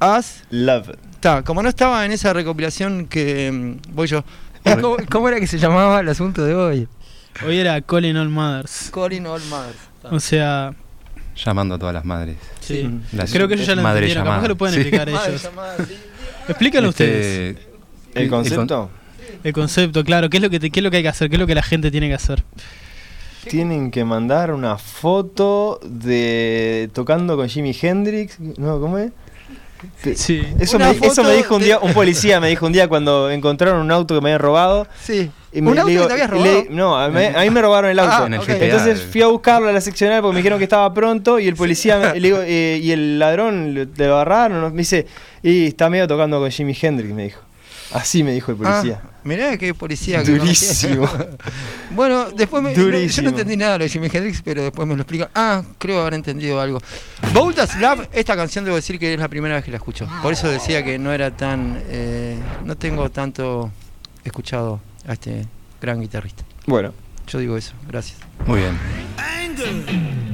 as 0.01 0.43
Love. 0.51 0.91
Está, 1.13 1.43
como 1.43 1.63
no 1.63 1.69
estaba 1.69 2.05
en 2.07 2.13
esa 2.13 2.33
recopilación 2.33 3.07
que 3.07 3.51
mm, 3.53 3.95
voy 3.95 4.07
yo. 4.07 4.25
¿Cómo, 4.81 4.97
cómo 5.11 5.29
era 5.29 5.41
que 5.41 5.47
se 5.47 5.59
llamaba 5.59 6.01
el 6.01 6.09
asunto 6.09 6.45
de 6.45 6.55
hoy? 6.55 6.89
Hoy 7.47 7.59
era 7.59 7.81
Calling 7.81 8.17
All 8.17 8.29
Mothers. 8.29 8.91
Calling 8.93 9.27
All 9.27 9.41
Mothers. 9.49 9.79
O 10.11 10.21
sea, 10.21 10.75
Llamando 11.45 11.77
a 11.77 11.79
todas 11.79 11.95
las 11.95 12.05
madres. 12.05 12.37
sí. 12.61 12.89
Las- 13.13 13.33
Creo 13.33 13.47
que 13.47 13.55
ellos 13.55 13.67
ya 13.67 13.77
lo 13.77 13.83
madre 13.83 14.07
entendieron. 14.11 14.25
Capaz 14.25 14.31
llamada. 14.31 14.43
que 14.43 14.49
lo 14.49 14.57
pueden 14.57 14.75
Sí. 14.75 14.81
explicar 14.81 15.11
Madre 15.11 15.29
ellos. 15.31 15.43
llamada, 15.43 15.77
sí. 15.87 15.97
Explícanlo 16.49 16.89
Este, 16.91 17.05
ustedes. 17.05 17.57
¿El 18.15 18.29
concepto? 18.31 18.91
El 19.45 19.53
concepto, 19.53 20.05
claro. 20.05 20.29
¿Qué 20.31 20.39
es, 20.39 20.43
lo 20.43 20.51
que 20.51 20.61
te- 20.61 20.71
¿Qué 20.71 20.81
es 20.81 20.85
lo 20.85 20.91
que 20.91 20.99
hay 20.99 21.03
que 21.03 21.09
hacer? 21.09 21.29
¿Qué 21.29 21.37
es 21.37 21.41
lo 21.41 21.47
que 21.47 21.55
la 21.55 21.63
gente 21.63 21.91
tiene 21.91 22.09
que 22.09 22.15
hacer? 22.15 22.43
Tienen 23.49 23.91
que 23.91 24.05
mandar 24.05 24.53
una 24.53 24.77
foto 24.77 25.81
de 25.83 26.91
tocando 26.93 27.37
con 27.37 27.49
Jimi 27.49 27.75
Hendrix. 27.81 28.39
No, 28.41 28.81
¿cómo 28.81 28.99
es? 28.99 29.11
Sí. 30.17 30.43
Eso 30.59 30.77
me, 30.79 30.91
eso 30.91 31.23
me 31.23 31.35
dijo 31.35 31.55
un 31.55 31.61
de- 31.61 31.67
día, 31.67 31.79
un 31.79 31.95
policía 31.95 32.41
me 32.41 32.49
dijo 32.49 32.67
un 32.67 32.73
día 32.73 32.89
cuando 32.89 33.31
encontraron 33.31 33.81
un 33.81 33.91
auto 33.93 34.15
que 34.15 34.21
me 34.21 34.31
habían 34.31 34.41
robado. 34.41 34.89
Sí. 35.01 35.31
Y 35.53 35.63
me, 35.63 35.71
¿Un 35.71 35.79
auto 35.79 35.89
que 35.89 36.07
te 36.09 36.13
habías 36.13 36.31
le- 36.31 36.37
robado? 36.37 36.65
no, 36.71 36.99
a 36.99 37.09
mí, 37.09 37.25
a 37.25 37.41
mí 37.43 37.51
me 37.51 37.63
robaron 37.63 37.91
el 37.91 37.99
auto. 38.01 38.25
Ah, 38.25 38.27
En 38.27 38.35
el 38.35 38.41
ok. 38.41 38.47
GTA. 38.49 38.65
Entonces 38.65 39.03
fui 39.03 39.23
a 39.23 39.29
buscarlo 39.29 39.69
a 39.69 39.73
la 39.73 39.81
seccional 39.81 40.21
porque 40.21 40.35
me 40.35 40.39
dijeron 40.41 40.59
que 40.59 40.65
estaba 40.65 40.93
pronto 40.93 41.39
y 41.39 41.47
el 41.47 41.55
policía 41.55 41.99
me- 41.99 42.21
le 42.21 42.29
digo, 42.29 42.41
eh, 42.45 42.81
y 42.83 42.91
el 42.91 43.19
ladrón 43.21 43.73
le, 43.73 43.87
le 43.87 44.05
agarraron. 44.07 44.61
¿no? 44.61 44.71
Me 44.71 44.79
dice, 44.79 45.07
y 45.45 45.69
está 45.69 45.89
medio 45.89 46.09
tocando 46.09 46.41
con 46.41 46.51
Jimi 46.51 46.77
Hendrix, 46.79 47.15
me 47.15 47.23
dijo. 47.25 47.41
Así 47.93 48.23
me 48.23 48.33
dijo 48.33 48.51
el 48.53 48.59
policía. 48.59 49.01
Ah, 49.03 49.11
mirá 49.25 49.57
qué 49.57 49.73
policía. 49.75 50.23
Durísimo. 50.23 51.09
bueno, 51.93 52.31
después 52.31 52.63
me, 52.63 52.71
no- 52.71 52.77
yo 52.77 52.85
Durísimo. 52.85 53.25
no 53.25 53.31
entendí 53.31 53.57
nada 53.57 53.73
de 53.73 53.79
lo 53.79 53.85
de 53.85 53.89
Jimi 53.91 54.09
Hendrix, 54.13 54.43
pero 54.43 54.63
después 54.63 54.87
me 54.87 54.95
lo 54.95 55.03
explica. 55.03 55.31
Ah, 55.35 55.63
creo 55.79 56.01
haber 56.01 56.15
entendido 56.15 56.61
algo. 56.61 56.81
Bold 57.33 57.59
as 57.61 57.79
Love, 57.81 58.09
esta 58.13 58.37
canción 58.37 58.65
debo 58.65 58.77
decir 58.77 58.99
que 58.99 59.15
es 59.15 59.19
la 59.21 59.29
primera 59.29 59.55
vez 59.55 59.65
que 59.65 59.71
la 59.71 59.79
escucho. 59.79 60.07
Por 60.23 60.33
eso 60.33 60.49
decía 60.49 60.85
que 60.85 60.99
no 60.99 61.13
era 61.13 61.31
tan... 61.37 61.83
eh, 61.89 62.39
no 62.65 62.77
tengo 62.77 63.11
tanto 63.11 63.71
escuchado 64.25 64.81
a 65.07 65.15
este 65.15 65.47
gran 65.81 66.01
guitarrista. 66.01 66.45
Bueno, 66.67 66.93
Yo 67.27 67.39
digo 67.39 67.57
eso, 67.57 67.73
gracias. 67.87 68.19
Muy 68.47 68.61
bien. 68.61 68.79
anger. 69.17 69.69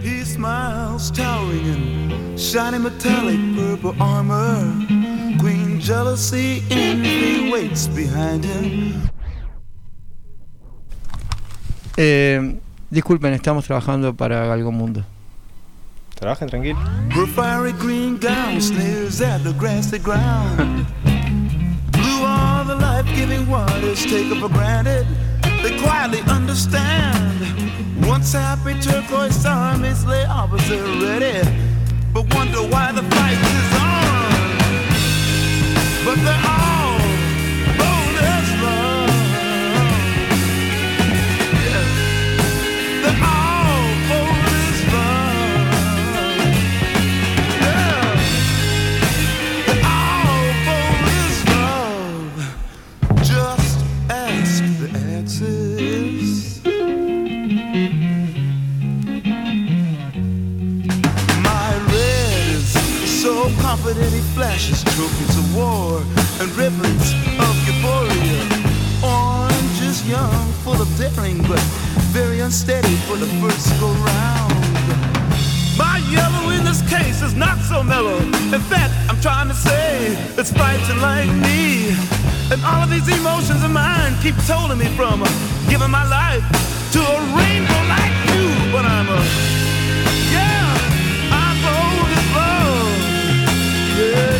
He 0.03 0.25
smiles, 0.25 1.11
towering 1.13 2.11
in 2.11 2.37
shiny 2.37 2.79
metallic 2.79 3.39
purple 3.57 3.95
armor. 3.99 5.04
Queen 5.85 5.97
jealousy, 5.97 6.63
envy 6.71 7.51
waits 7.53 7.89
behind 7.89 8.43
him. 8.43 9.11
Eh, 11.99 12.57
disculpen, 12.91 13.35
estamos 13.35 13.67
trabajando 13.67 14.15
para 14.15 14.51
algo 14.51 14.73
mundo. 14.73 15.05
trabajen 16.15 16.49
tranquilo. 16.49 16.79
Her 17.11 17.27
fiery 17.27 17.73
green 17.73 18.17
gown 18.17 18.63
sneers 18.63 19.21
at 19.21 19.45
the 19.45 19.53
grassy 19.53 19.99
ground. 19.99 20.87
Blue 21.93 22.25
are 22.25 22.65
the 22.65 22.77
life-giving 22.77 23.47
waters 23.47 24.05
taken 24.07 24.41
for 24.41 24.49
granted. 24.49 25.07
They 25.63 25.79
quietly 25.83 26.23
understand. 26.29 27.45
Once 28.07 28.33
happy 28.33 28.75
turquoise 28.81 29.45
armies 29.45 30.03
lay 30.07 30.25
opposite 30.25 30.81
ready, 31.03 31.47
but 32.15 32.33
wonder 32.35 32.63
why 32.73 32.91
the 32.93 33.03
fight 33.03 33.33
is 33.33 33.81
on 33.83 33.94
but 36.05 36.17
there 36.17 36.35
are 36.35 36.84
confident 63.75 64.13
he 64.13 64.21
flashes 64.39 64.85
trophies 64.95 65.37
of 65.37 65.57
war 65.57 65.99
and 66.41 66.49
ribbons 66.55 67.07
of 67.43 67.55
euphoria. 67.67 68.39
Orange 69.03 69.81
is 69.83 69.99
young, 70.09 70.47
full 70.63 70.81
of 70.81 70.89
daring, 70.97 71.39
but 71.51 71.59
very 72.15 72.39
unsteady 72.39 72.95
for 73.07 73.17
the 73.17 73.27
first 73.43 73.69
go 73.81 73.89
round. 73.89 74.55
My 75.77 75.99
yellow 76.09 76.51
in 76.51 76.63
this 76.65 76.83
case 76.89 77.21
is 77.21 77.35
not 77.35 77.59
so 77.63 77.83
mellow. 77.83 78.19
In 78.55 78.63
fact, 78.73 78.95
I'm 79.09 79.21
trying 79.21 79.49
to 79.49 79.55
say 79.55 80.15
it's 80.39 80.53
fighting 80.53 81.01
like 81.01 81.31
me. 81.47 81.97
And 82.53 82.63
all 82.65 82.85
of 82.85 82.91
these 82.91 83.09
emotions 83.19 83.65
of 83.65 83.73
mine 83.73 84.15
keep 84.23 84.37
holding 84.47 84.79
me 84.79 84.87
from 84.95 85.19
giving 85.69 85.91
my 85.91 86.07
life 86.07 86.45
to 86.95 87.01
a 87.01 87.19
rainbow 87.35 87.83
like 87.91 88.15
you. 88.31 88.45
But 88.71 88.85
I'm 88.85 89.09
a, 89.09 89.64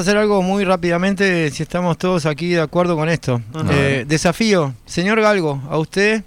Hacer 0.00 0.16
algo 0.16 0.40
muy 0.42 0.64
rápidamente 0.64 1.50
si 1.50 1.62
estamos 1.62 1.98
todos 1.98 2.24
aquí 2.24 2.48
de 2.50 2.60
acuerdo 2.62 2.96
con 2.96 3.08
esto. 3.10 3.42
Eh, 3.70 4.04
desafío, 4.08 4.72
señor 4.86 5.20
Galgo, 5.20 5.60
a 5.68 5.76
usted 5.76 6.24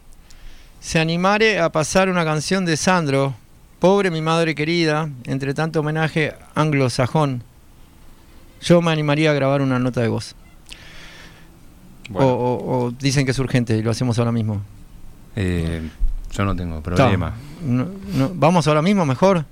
se 0.79 0.99
animare 0.99 1.59
a 1.59 1.71
pasar 1.71 2.07
una 2.09 2.23
canción 2.23 2.65
de 2.65 2.77
Sandro, 2.77 3.33
Pobre 3.79 4.11
mi 4.11 4.21
madre 4.21 4.53
querida, 4.55 5.09
entre 5.25 5.53
tanto 5.53 5.79
homenaje 5.81 6.33
anglosajón. 6.55 7.43
Yo 8.61 8.81
me 8.81 8.91
animaría 8.91 9.31
a 9.31 9.33
grabar 9.33 9.61
una 9.61 9.77
nota 9.79 9.99
de 10.01 10.07
voz. 10.07 10.35
Bueno. 12.09 12.27
O, 12.29 12.33
o- 12.33 12.85
o 12.85 12.91
dicen 12.91 13.25
que 13.25 13.31
es 13.31 13.39
urgente 13.39 13.75
y 13.75 13.81
lo 13.81 13.91
hacemos 13.91 14.17
ahora 14.19 14.31
mismo. 14.31 14.61
Eh, 15.35 15.81
yo 16.31 16.45
no 16.45 16.55
tengo 16.55 16.79
problema. 16.81 17.33
No- 17.65 17.87
no- 18.13 18.31
¿Vamos 18.35 18.67
ahora 18.67 18.81
mismo 18.83 19.05
mejor? 19.05 19.45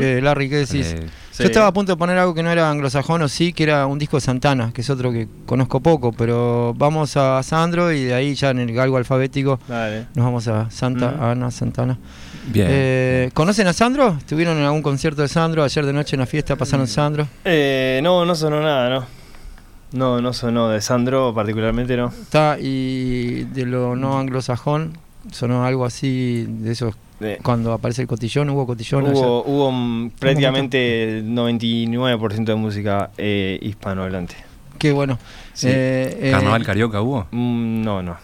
Eh, 0.00 0.20
Larry, 0.22 0.48
¿qué 0.48 0.56
decís? 0.56 0.86
Eh, 0.92 1.06
Sí. 1.36 1.42
Yo 1.42 1.48
estaba 1.50 1.66
a 1.66 1.72
punto 1.72 1.92
de 1.92 1.96
poner 1.98 2.16
algo 2.16 2.32
que 2.32 2.42
no 2.42 2.50
era 2.50 2.70
anglosajón 2.70 3.20
o 3.20 3.28
sí, 3.28 3.52
que 3.52 3.64
era 3.64 3.86
un 3.86 3.98
disco 3.98 4.16
de 4.16 4.22
Santana, 4.22 4.70
que 4.72 4.80
es 4.80 4.88
otro 4.88 5.12
que 5.12 5.28
conozco 5.44 5.80
poco, 5.80 6.10
pero 6.12 6.72
vamos 6.78 7.14
a 7.18 7.42
Sandro 7.42 7.92
y 7.92 8.04
de 8.04 8.14
ahí 8.14 8.34
ya 8.34 8.50
en 8.50 8.60
el 8.60 8.72
galgo 8.72 8.96
alfabético 8.96 9.60
Dale. 9.68 10.06
nos 10.14 10.24
vamos 10.24 10.48
a 10.48 10.70
Santa 10.70 11.12
Ujú. 11.14 11.24
Ana 11.24 11.50
Santana. 11.50 11.98
bien. 12.46 12.66
Eh, 12.70 13.30
¿Conocen 13.34 13.66
a 13.66 13.74
Sandro? 13.74 14.16
¿Estuvieron 14.18 14.56
en 14.56 14.64
algún 14.64 14.80
concierto 14.80 15.20
de 15.20 15.28
Sandro? 15.28 15.62
Ayer 15.62 15.84
de 15.84 15.92
noche 15.92 16.16
en 16.16 16.20
la 16.20 16.26
fiesta 16.26 16.56
pasaron 16.56 16.86
Sandro. 16.86 17.28
Eh, 17.44 18.00
no, 18.02 18.24
no 18.24 18.34
sonó 18.34 18.62
nada, 18.62 18.88
¿no? 18.88 19.04
No, 19.92 20.20
no 20.22 20.32
sonó 20.32 20.70
de 20.70 20.80
Sandro 20.80 21.34
particularmente, 21.34 21.98
¿no? 21.98 22.06
Está, 22.08 22.56
y 22.58 23.44
de 23.44 23.66
lo 23.66 23.94
no 23.94 24.18
anglosajón, 24.18 24.96
sonó 25.32 25.64
algo 25.66 25.84
así 25.84 26.46
de 26.48 26.72
esos 26.72 26.94
Eh, 27.20 27.38
cuando 27.42 27.72
aparece 27.72 28.02
el 28.02 28.08
cotillón, 28.08 28.50
hubo 28.50 28.66
cotillón 28.66 29.04
hubo 29.06 29.42
hubo 29.44 29.72
mm, 29.72 30.10
prácticamente 30.18 31.22
99% 31.24 32.44
de 32.44 32.54
música 32.54 33.10
eh, 33.16 33.58
hispanohablante. 33.62 34.34
Qué 34.78 34.92
bueno. 34.92 35.18
Sí. 35.54 35.68
Eh, 35.70 36.18
eh, 36.20 36.30
¿Carnaval 36.30 36.64
carioca 36.64 37.00
hubo? 37.00 37.26
Mm, 37.30 37.82
no, 37.82 38.02
no. 38.02 38.16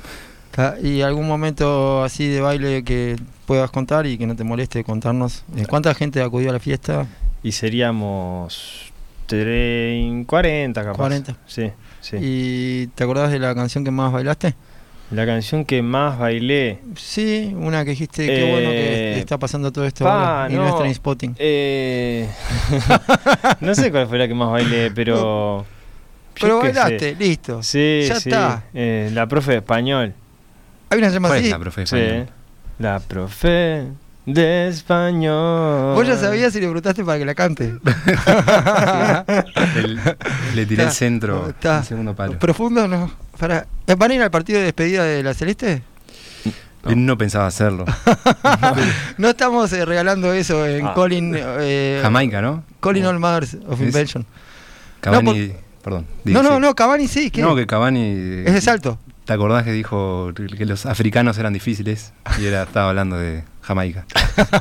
Ca- 0.51 0.77
¿Y 0.83 1.01
algún 1.01 1.27
momento 1.27 2.05
así 2.05 2.29
de 2.29 2.43
baile 2.43 2.85
que 2.85 3.17
puedas 3.47 3.71
contar 3.71 4.07
y 4.07 4.19
que 4.19 4.27
no 4.27 4.37
te 4.37 4.45
moleste 4.45 4.85
contarnos? 4.85 5.45
Eh, 5.57 5.65
¿Cuánta 5.67 5.95
gente 5.95 6.21
acudió 6.23 6.51
a 6.51 6.53
la 6.53 6.61
fiesta? 6.61 7.07
Y 7.43 7.53
seríamos 7.53 8.93
tre- 9.29 10.27
40 10.27 10.83
capaz. 10.85 10.99
40. 10.99 11.37
Sí, 11.47 11.71
sí. 12.03 12.17
¿Y 12.21 12.87
te 12.89 13.05
acordás 13.05 13.33
de 13.33 13.39
la 13.39 13.55
canción 13.55 13.83
que 13.85 13.91
más 13.91 14.13
bailaste? 14.13 14.55
La 15.13 15.27
canción 15.27 15.65
que 15.65 15.83
más 15.83 16.19
bailé. 16.19 16.79
Sí, 16.97 17.53
una 17.57 17.85
que 17.85 17.91
dijiste, 17.91 18.27
qué 18.27 18.51
bueno 18.51 18.71
que 18.71 19.13
Eh, 19.15 19.19
está 19.19 19.39
pasando 19.39 19.71
todo 19.71 19.85
esto 19.85 20.05
pa, 20.05 20.43
ahora 20.45 20.53
y 20.53 20.57
no. 20.57 20.63
no 20.63 20.69
es 20.69 20.77
Trainspotting. 20.79 21.37
Eh, 21.39 22.29
no 23.61 23.75
sé 23.75 23.91
cuál 23.91 24.07
fue 24.09 24.19
la 24.19 24.27
que 24.27 24.35
más 24.35 24.51
bailé, 24.51 24.91
pero. 24.91 25.65
Pero 26.41 26.61
sé. 26.61 26.67
bailaste, 26.67 27.15
listo. 27.17 27.63
Sí, 27.63 28.05
ya 28.09 28.19
sí. 28.21 28.31
está. 28.31 28.65
Eh, 28.73 29.11
la 29.13 29.27
profe 29.29 29.53
de 29.53 29.57
español. 29.59 30.15
Hay 30.89 30.99
una 30.99 31.07
que 31.09 31.11
se 31.11 31.15
llama 31.17 31.29
¿Cuál 31.29 31.39
así. 31.39 31.47
es 31.47 31.53
la 31.53 31.59
profe 31.59 31.87
Sí. 31.87 31.97
español? 31.97 32.27
La 32.79 33.01
profe 33.01 33.83
de 34.25 34.69
español. 34.69 35.95
Vos 35.95 36.07
ya 36.07 36.17
sabías 36.17 36.55
y 36.57 36.61
le 36.61 36.67
preguntaste 36.67 37.05
para 37.05 37.19
que 37.19 37.25
la 37.27 37.35
cante. 37.35 37.75
El- 39.77 40.01
le 40.55 40.67
tiré 40.67 40.83
el 40.83 40.89
Está, 40.89 40.91
centro, 40.91 41.49
está. 41.51 41.79
el 41.79 41.85
segundo 41.85 42.15
palo. 42.15 42.39
¿Profundo 42.39 42.89
no? 42.89 43.11
Para, 43.43 43.67
¿Van 43.99 44.09
a 44.09 44.15
ir 44.15 44.23
al 44.23 44.31
partido 44.31 44.61
de 44.61 44.67
despedida 44.67 45.03
de 45.03 45.21
la 45.21 45.35
Celeste? 45.35 45.83
No 46.85 47.19
pensaba 47.19 47.49
hacerlo. 47.49 47.85
No 49.19 49.31
estamos 49.31 49.73
eh, 49.73 49.85
regalando 49.85 50.33
eso 50.33 50.65
en 50.65 50.87
Ah. 50.87 50.95
Colin, 50.95 51.35
eh, 51.37 51.99
Jamaica, 52.01 52.41
¿no? 52.41 52.63
Colin 52.79 53.05
All 53.05 53.19
Mothers 53.19 53.57
of 53.67 53.81
Es- 53.81 53.87
Invention. 53.89 54.25
Cavani, 55.01 55.55
perdón. 55.83 56.07
No, 56.23 56.45
no, 56.45 56.61
no, 56.61 56.73
Cavani 56.77 57.09
sí. 57.09 57.33
¿qué? 57.33 57.43
No, 57.43 57.57
que 57.57 57.67
Cavani. 57.67 58.45
Es 58.47 58.55
de 58.55 58.61
salto. 58.61 58.97
¿Te 59.25 59.33
acordás 59.33 59.65
que 59.65 59.73
dijo 59.73 60.31
que 60.57 60.65
los 60.65 60.87
africanos 60.87 61.37
eran 61.37 61.53
difíciles? 61.53 62.13
Y 62.41 62.47
era, 62.47 62.63
estaba 62.63 62.91
hablando 62.91 63.19
de 63.19 63.43
Jamaica. 63.63 64.07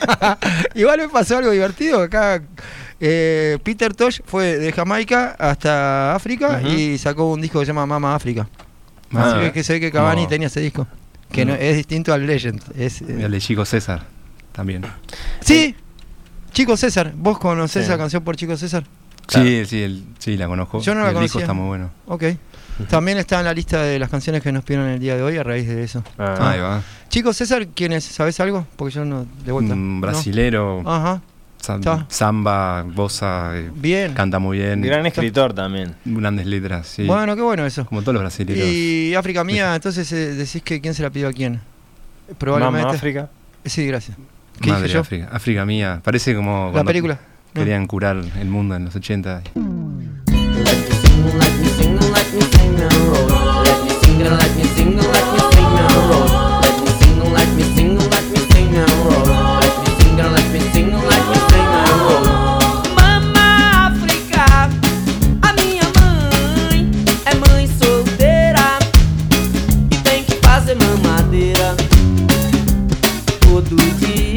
Igual 0.73 0.97
me 1.01 1.09
pasó 1.09 1.38
algo 1.38 1.51
divertido. 1.51 2.01
Acá 2.01 2.41
eh, 2.99 3.59
Peter 3.63 3.93
Tosh 3.93 4.21
fue 4.25 4.57
de 4.57 4.71
Jamaica 4.71 5.36
hasta 5.38 6.15
África 6.15 6.63
y 6.63 6.97
sacó 6.97 7.25
un 7.32 7.41
disco 7.41 7.59
que 7.59 7.67
se 7.67 7.69
llama 7.73 7.86
Mama 7.86 8.15
África. 8.15 8.47
Ah, 9.14 9.32
Así 9.32 9.39
que, 9.45 9.51
que 9.51 9.64
se 9.64 9.74
ve 9.74 9.80
que 9.80 9.91
Cavani 9.91 10.24
no. 10.24 10.28
tenía 10.30 10.47
ese 10.47 10.59
disco. 10.62 10.88
Que 11.32 11.45
no, 11.45 11.53
No. 11.53 11.59
es 11.59 11.78
distinto 11.78 12.14
al 12.14 12.26
Legend. 12.28 12.62
Es, 12.78 13.01
eh, 13.01 13.18
Y 13.20 13.24
el 13.24 13.32
de 13.32 13.39
Chico 13.39 13.66
César 13.66 14.03
también. 14.51 14.84
Sí, 15.41 15.76
Chico 16.51 16.76
César. 16.78 17.14
¿Vos 17.16 17.39
conocés 17.39 17.86
Sí. 17.86 17.91
esa 17.91 17.97
canción 17.97 18.24
por 18.24 18.36
Chico 18.36 18.55
César? 18.57 18.84
Claro. 19.28 19.45
Sí, 19.47 19.66
sí, 19.66 19.82
el- 19.84 20.03
sí, 20.20 20.36
la 20.38 20.47
conozco. 20.47 20.82
Yo 20.82 20.93
no 20.93 21.01
Y 21.01 21.03
la 21.03 21.09
el 21.12 21.20
disco 21.22 21.34
conocía. 21.39 21.41
está 21.41 21.53
muy 21.53 21.68
bueno. 21.68 21.89
Ok. 22.07 22.24
También 22.89 23.18
está 23.20 23.39
en 23.39 23.45
la 23.45 23.53
lista 23.53 23.82
de 23.84 23.99
las 23.99 24.09
canciones 24.09 24.41
que 24.41 24.51
nos 24.51 24.64
pidieron 24.64 24.88
el 24.89 24.99
día 24.99 25.16
de 25.16 25.22
hoy 25.22 25.38
a 25.38 25.43
raíz 25.43 25.68
de 25.68 25.84
eso. 25.84 26.03
Ah, 26.18 26.51
Ahí 26.51 26.59
va. 26.59 26.82
Chico 27.09 27.32
César, 27.32 27.68
¿quién 27.76 27.91
es? 27.93 28.03
¿Sabés 28.03 28.39
algo? 28.39 28.66
Porque 28.76 28.95
yo 28.95 29.05
no. 29.05 29.26
De 29.45 29.51
vuelta. 29.51 29.74
Un 29.74 29.95
¿no? 29.99 30.07
brasilero. 30.07 30.82
Ajá. 30.86 31.22
Sam- 31.62 31.80
Está. 31.80 32.05
Samba, 32.09 32.84
bossa, 32.84 33.51
eh, 33.55 33.70
Bien. 33.76 34.14
canta 34.14 34.39
muy 34.39 34.57
bien. 34.57 34.82
Gran 34.82 35.05
escritor 35.05 35.53
también. 35.53 35.95
Grandes 36.05 36.45
letras, 36.47 36.88
sí. 36.88 37.05
Bueno, 37.05 37.36
qué 37.36 37.41
bueno 37.41 37.66
eso. 37.66 37.86
Como 37.86 38.01
todos 38.01 38.14
los 38.16 38.24
brasileños. 38.24 38.66
Y 38.68 39.14
África 39.16 39.43
Mía, 39.43 39.76
entonces 39.76 40.12
eh, 40.12 40.34
decís 40.34 40.64
que 40.64 40.82
quién 40.82 40.93
se 40.95 41.03
la 41.03 41.09
pidió 41.12 41.28
a 41.28 41.34
quién. 41.34 41.62
Probablemente. 42.38 42.86
Mama 42.86 42.95
África. 42.97 43.30
Sí, 43.64 43.86
gracias. 43.86 44.18
¿Qué 44.59 44.70
Madre 44.70 44.84
dije 44.84 44.93
yo? 44.95 45.01
África, 45.01 45.30
África 45.32 45.66
mía. 45.66 46.01
Parece 46.03 46.36
como 46.36 46.68
La 46.68 46.72
cuando 46.72 46.88
película. 46.89 47.20
No. 47.53 47.62
querían 47.62 47.86
curar 47.88 48.18
el 48.39 48.47
mundo 48.47 48.76
en 48.76 48.86
los 48.86 48.95
80. 48.95 49.41
Mama 49.55 49.91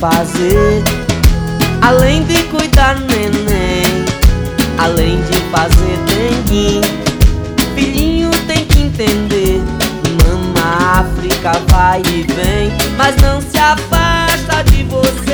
fazer. 0.00 0.82
Além 1.82 2.24
de 2.24 2.42
cuidar 2.44 2.98
neném, 3.00 3.84
além 4.78 5.20
de 5.24 5.38
fazer 5.50 5.98
dengue. 6.06 6.80
Filhinho 7.74 8.30
tem 8.46 8.64
que 8.64 8.80
entender. 8.80 9.62
Mama 10.24 11.00
África 11.00 11.52
vai 11.68 12.00
e 12.00 12.22
vem, 12.22 12.72
mas 12.96 13.14
não 13.16 13.42
se 13.42 13.58
afasta 13.58 14.64
de 14.70 14.84
você. 14.84 15.29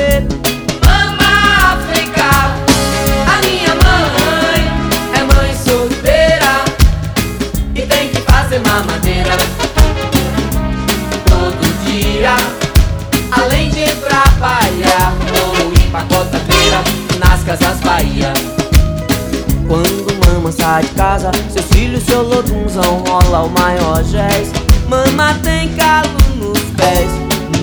Seus 21.49 21.65
filhos, 21.67 22.03
seu 22.03 22.21
lodunzão 22.21 23.03
rola 23.07 23.43
o 23.43 23.49
maior 23.49 24.03
jazz. 24.03 24.51
Mama 24.87 25.33
tem 25.43 25.69
calo 25.75 26.09
nos 26.35 26.59
pés, 26.75 27.09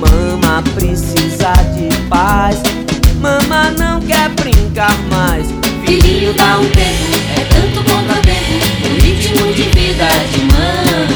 mama 0.00 0.62
precisa 0.74 1.52
de 1.74 1.88
paz. 2.08 2.62
Mama 3.20 3.70
não 3.78 4.00
quer 4.00 4.28
brincar 4.30 4.96
mais. 5.10 5.46
Filhinho 5.86 6.34
dá 6.34 6.58
um 6.58 6.68
tempo, 6.70 7.16
é 7.36 7.44
tanto 7.44 7.82
contratempo. 7.90 8.64
O 8.84 9.02
ritmo 9.02 9.52
de 9.54 9.62
vida 9.62 10.08
de 10.32 10.44
mama. 10.44 11.13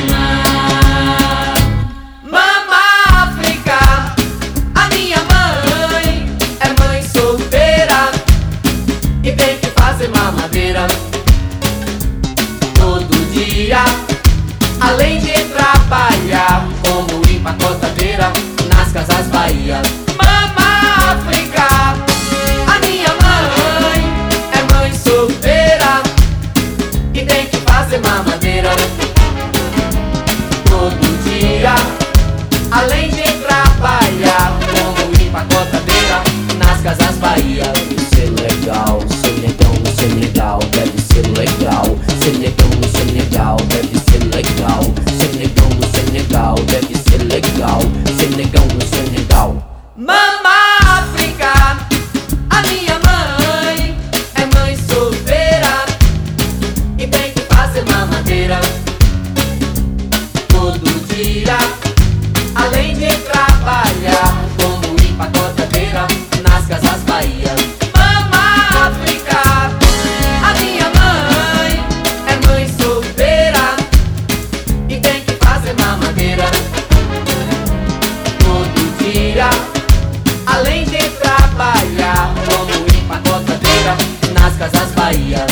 ai, 85.08 85.34
ai. 85.34 85.47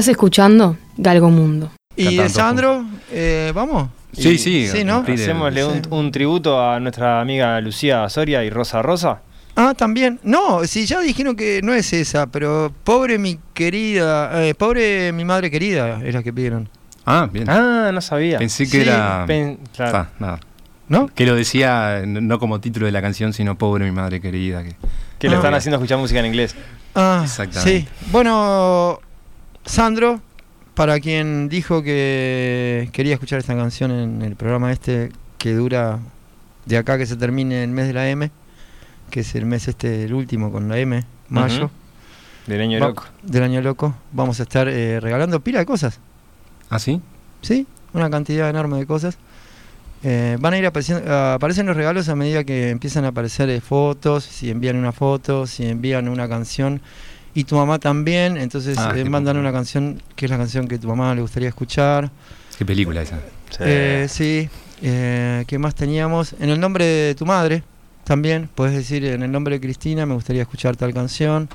Estás 0.00 0.12
escuchando 0.12 0.78
Galgo 0.96 1.28
Mundo. 1.28 1.70
Y 1.94 2.16
de 2.16 2.30
Sandro, 2.30 2.86
eh, 3.12 3.52
¿vamos? 3.54 3.90
Sí, 4.14 4.38
sí. 4.38 4.66
Sí, 4.66 4.82
¿no? 4.82 5.04
Hacémosle 5.06 5.62
un, 5.66 5.74
Sí. 5.74 5.80
un 5.90 6.10
tributo 6.10 6.58
a 6.58 6.80
nuestra 6.80 7.20
amiga 7.20 7.60
Lucía 7.60 8.08
Soria 8.08 8.42
y 8.42 8.48
Rosa 8.48 8.80
Rosa. 8.80 9.20
Ah, 9.56 9.74
también. 9.76 10.18
No, 10.22 10.64
si 10.64 10.86
ya 10.86 11.00
dijeron 11.00 11.36
que 11.36 11.60
no 11.62 11.74
es 11.74 11.92
esa, 11.92 12.28
pero 12.28 12.72
pobre 12.82 13.18
mi 13.18 13.38
querida, 13.52 14.42
eh, 14.42 14.54
pobre 14.54 15.12
mi 15.12 15.26
madre 15.26 15.50
querida, 15.50 16.00
es 16.02 16.14
la 16.14 16.22
que 16.22 16.32
pidieron. 16.32 16.70
Ah, 17.04 17.28
bien. 17.30 17.44
Ah, 17.50 17.90
no 17.92 18.00
sabía. 18.00 18.38
Pensé 18.38 18.64
que 18.64 18.70
sí, 18.70 18.88
era. 18.88 19.24
Pen- 19.26 19.58
claro. 19.76 19.98
Ah, 19.98 20.08
nada. 20.18 20.40
¿No? 20.88 21.08
Que 21.08 21.26
lo 21.26 21.34
decía 21.34 22.04
no 22.06 22.22
no 22.22 22.38
como 22.38 22.58
título 22.58 22.86
de 22.86 22.92
la 22.92 23.02
canción, 23.02 23.34
sino 23.34 23.58
Pobre 23.58 23.84
mi 23.84 23.92
madre 23.92 24.18
querida. 24.22 24.62
Que... 24.64 24.74
Que 25.18 25.28
le 25.28 25.34
Ah. 25.34 25.40
están 25.40 25.52
haciendo 25.52 25.76
escuchar 25.76 25.98
música 25.98 26.20
en 26.20 26.26
inglés. 26.26 26.56
Ah, 26.94 27.20
Exactamente. 27.22 27.80
sí. 27.82 27.88
Bueno, 28.10 28.98
Sandro, 29.64 30.20
para 30.74 30.98
quien 31.00 31.48
dijo 31.48 31.82
que 31.82 32.88
quería 32.92 33.14
escuchar 33.14 33.38
esta 33.38 33.54
canción 33.54 33.90
en 33.90 34.22
el 34.22 34.36
programa 34.36 34.72
este 34.72 35.10
que 35.38 35.54
dura 35.54 35.98
de 36.66 36.76
acá 36.76 36.98
que 36.98 37.06
se 37.06 37.16
termine 37.16 37.62
el 37.64 37.70
mes 37.70 37.86
de 37.86 37.92
la 37.92 38.08
M, 38.08 38.30
que 39.10 39.20
es 39.20 39.34
el 39.34 39.46
mes 39.46 39.68
este, 39.68 40.04
el 40.04 40.14
último 40.14 40.50
con 40.52 40.68
la 40.68 40.78
M, 40.78 41.04
mayo. 41.28 41.70
Del 42.46 42.60
año 42.62 42.80
Va- 42.80 42.88
loco. 42.88 43.04
del 43.22 43.42
año 43.42 43.60
loco, 43.60 43.94
vamos 44.12 44.40
a 44.40 44.42
estar 44.44 44.68
eh, 44.68 44.98
regalando 45.00 45.40
pila 45.40 45.60
de 45.60 45.66
cosas, 45.66 46.00
¿Ah, 46.68 46.78
sí? 46.78 47.00
¿sí? 47.42 47.66
Una 47.92 48.10
cantidad 48.10 48.48
enorme 48.48 48.78
de 48.78 48.86
cosas. 48.86 49.18
Eh, 50.02 50.38
van 50.40 50.54
a 50.54 50.58
ir 50.58 50.64
apareciendo, 50.66 51.14
aparecen 51.14 51.66
los 51.66 51.76
regalos 51.76 52.08
a 52.08 52.16
medida 52.16 52.42
que 52.44 52.70
empiezan 52.70 53.04
a 53.04 53.08
aparecer 53.08 53.50
eh, 53.50 53.60
fotos, 53.60 54.24
si 54.24 54.50
envían 54.50 54.76
una 54.76 54.92
foto, 54.92 55.46
si 55.46 55.66
envían 55.66 56.08
una 56.08 56.28
canción. 56.28 56.80
Y 57.34 57.44
tu 57.44 57.54
mamá 57.56 57.78
también, 57.78 58.36
entonces 58.36 58.76
Ah, 58.78 58.92
eh, 58.96 59.04
mandan 59.04 59.36
una 59.36 59.52
canción 59.52 60.02
que 60.16 60.24
es 60.26 60.30
la 60.30 60.36
canción 60.38 60.66
que 60.66 60.78
tu 60.78 60.88
mamá 60.88 61.14
le 61.14 61.20
gustaría 61.22 61.48
escuchar. 61.48 62.10
Qué 62.58 62.64
película 62.64 63.02
esa. 63.02 63.18
Eh, 63.60 64.06
sí, 64.08 64.48
eh, 64.82 65.44
¿qué 65.46 65.58
más 65.58 65.74
teníamos? 65.74 66.34
En 66.40 66.50
el 66.50 66.58
nombre 66.58 66.84
de 66.84 67.14
tu 67.14 67.24
madre, 67.26 67.62
también, 68.04 68.48
puedes 68.54 68.74
decir 68.74 69.04
en 69.04 69.22
el 69.22 69.30
nombre 69.30 69.54
de 69.54 69.60
Cristina, 69.60 70.06
me 70.06 70.14
gustaría 70.14 70.42
escuchar 70.42 70.76
tal 70.76 70.92
canción. 70.92 71.48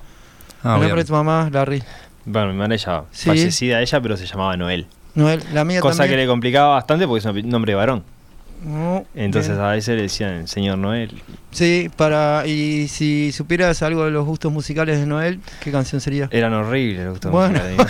Ah, 0.64 0.76
el 0.76 0.82
nombre 0.82 1.04
de 1.04 1.06
tu 1.06 1.14
mamá, 1.14 1.50
Larry. 1.52 1.84
Bueno, 2.26 2.54
mi 2.54 2.58
madre 2.58 2.78
ya 2.78 3.04
Sí. 3.12 3.28
fallecida 3.28 3.82
ella, 3.82 4.02
pero 4.02 4.16
se 4.18 4.26
llamaba 4.26 4.56
Noel. 4.58 4.88
Noel, 5.14 5.44
la 5.54 5.64
mía 5.64 5.80
Cosa 5.82 6.08
que 6.08 6.16
le 6.18 6.26
complicaba 6.28 6.70
bastante 6.76 7.06
porque 7.08 7.20
es 7.20 7.26
un 7.44 7.50
nombre 7.50 7.72
de 7.72 7.76
varón. 7.76 8.04
Oh, 8.68 9.06
Entonces 9.14 9.52
bien. 9.54 9.64
a 9.66 9.72
veces 9.72 9.96
le 9.96 10.02
decían 10.04 10.48
señor 10.48 10.78
Noel. 10.80 11.22
Sí, 11.52 11.90
para 11.96 12.46
y 12.48 12.88
si 12.88 13.32
supieras 13.32 13.82
algo 13.84 14.06
de 14.06 14.12
los 14.12 14.26
gustos 14.26 14.52
musicales 14.52 15.00
de 15.00 15.06
Noel, 15.06 15.40
¿qué 15.62 15.72
canción 15.72 16.02
sería? 16.02 16.28
Eran 16.32 16.54
horribles 16.54 17.04
los 17.06 17.12
gustos 17.14 17.32
Bueno. 17.32 17.60
musicales. 17.60 17.88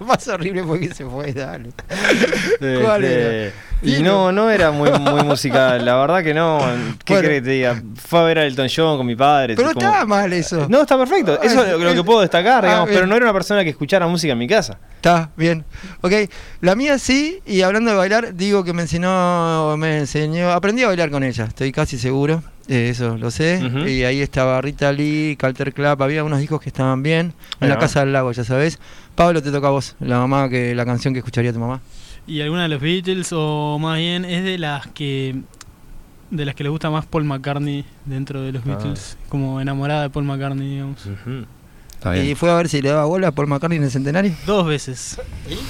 Más 0.06 0.28
horrible 0.28 0.62
porque 0.64 0.94
se 0.94 1.04
fue, 1.04 1.32
dale. 1.32 1.70
Este, 2.52 2.80
¿Cuál 2.82 3.04
era? 3.04 3.52
Y 3.86 4.02
no, 4.02 4.32
no 4.32 4.50
era 4.50 4.70
muy, 4.70 4.90
muy 4.90 5.22
musical, 5.22 5.84
la 5.84 5.96
verdad 5.96 6.22
que 6.22 6.34
no. 6.34 6.58
¿Qué 7.04 7.14
Bueno. 7.14 7.22
querés 7.28 7.40
que 7.40 7.42
te 7.42 7.50
diga? 7.50 7.82
Fue 7.96 8.18
a 8.18 8.22
ver 8.24 8.38
a 8.38 8.44
Elton 8.46 8.68
John 8.74 8.96
con 8.98 9.06
mi 9.06 9.14
padre. 9.16 9.54
Pero 9.54 9.68
como- 9.72 9.80
estaba 9.80 10.04
mal 10.04 10.32
eso. 10.32 10.66
No, 10.68 10.82
está 10.82 10.98
perfecto. 10.98 11.40
Eso 11.42 11.64
es 11.64 11.78
lo, 11.80 11.94
que 11.94 12.02
puedo 12.04 12.20
destacar, 12.20 12.64
Ah, 12.64 12.68
digamos, 12.68 12.88
bien. 12.88 12.96
pero 12.98 13.06
no 13.06 13.16
era 13.16 13.24
una 13.26 13.32
persona 13.32 13.62
que 13.64 13.70
escuchara 13.70 14.06
música 14.06 14.32
en 14.32 14.38
mi 14.38 14.48
casa. 14.48 14.78
Está 14.96 15.30
bien. 15.36 15.64
Ok, 16.00 16.12
la 16.60 16.74
mía 16.74 16.98
sí, 16.98 17.40
y 17.46 17.62
hablando 17.62 17.90
de 17.92 17.96
bailar, 17.96 18.34
digo 18.34 18.64
que 18.64 18.72
me 18.72 18.82
enseñó, 18.82 19.76
me 19.76 19.98
enseñó, 19.98 20.50
aprendí 20.50 20.82
a 20.82 20.88
bailar 20.88 21.10
con 21.10 21.22
ella, 21.22 21.44
estoy 21.44 21.70
casi 21.70 21.96
seguro, 21.98 22.42
eh, 22.68 22.88
eso 22.90 23.16
lo 23.16 23.30
sé. 23.30 23.60
Y 23.86 24.02
ahí 24.02 24.20
estaba 24.20 24.60
Rita 24.60 24.90
Lee, 24.92 25.36
Calter 25.38 25.72
Club, 25.72 26.02
había 26.02 26.24
unos 26.24 26.40
discos 26.40 26.60
que 26.60 26.68
estaban 26.70 27.02
bien, 27.02 27.34
en 27.60 27.68
la. 27.68 27.78
Casa 27.78 28.00
del 28.00 28.12
Lago, 28.12 28.32
ya 28.32 28.42
sabes. 28.42 28.78
Pablo, 29.14 29.42
te 29.42 29.50
toca 29.52 29.68
a 29.68 29.70
vos, 29.70 29.94
la 30.00 30.18
mamá 30.18 30.48
que 30.48 30.74
la 30.74 30.84
canción 30.84 31.14
que 31.14 31.18
escucharía 31.20 31.52
tu 31.52 31.58
mamá. 31.60 31.80
¿Y 32.26 32.40
alguna 32.40 32.62
de 32.64 32.68
los 32.68 32.80
Beatles 32.80 33.28
o 33.32 33.78
más 33.80 33.98
bien 33.98 34.24
es 34.24 34.42
de 34.44 34.58
las 34.58 34.86
que 34.88 35.36
de 36.30 36.44
las 36.44 36.56
que 36.56 36.64
le 36.64 36.70
gusta 36.70 36.90
más 36.90 37.06
Paul 37.06 37.22
McCartney 37.24 37.84
dentro 38.04 38.42
de 38.42 38.50
los 38.52 38.62
Ah. 38.64 38.68
Beatles, 38.70 39.16
como 39.28 39.60
enamorada 39.60 40.02
de 40.02 40.10
Paul 40.10 40.24
McCartney, 40.24 40.68
digamos. 40.68 41.00
Bien. 42.04 42.26
Y 42.26 42.34
fue 42.34 42.50
a 42.50 42.54
ver 42.54 42.68
si 42.68 42.82
le 42.82 42.90
daba 42.90 43.04
bola 43.06 43.28
a 43.28 43.32
Paul 43.32 43.46
McCartney 43.48 43.78
en 43.78 43.84
el 43.84 43.90
centenario. 43.90 44.32
Dos 44.46 44.66
veces. 44.66 45.20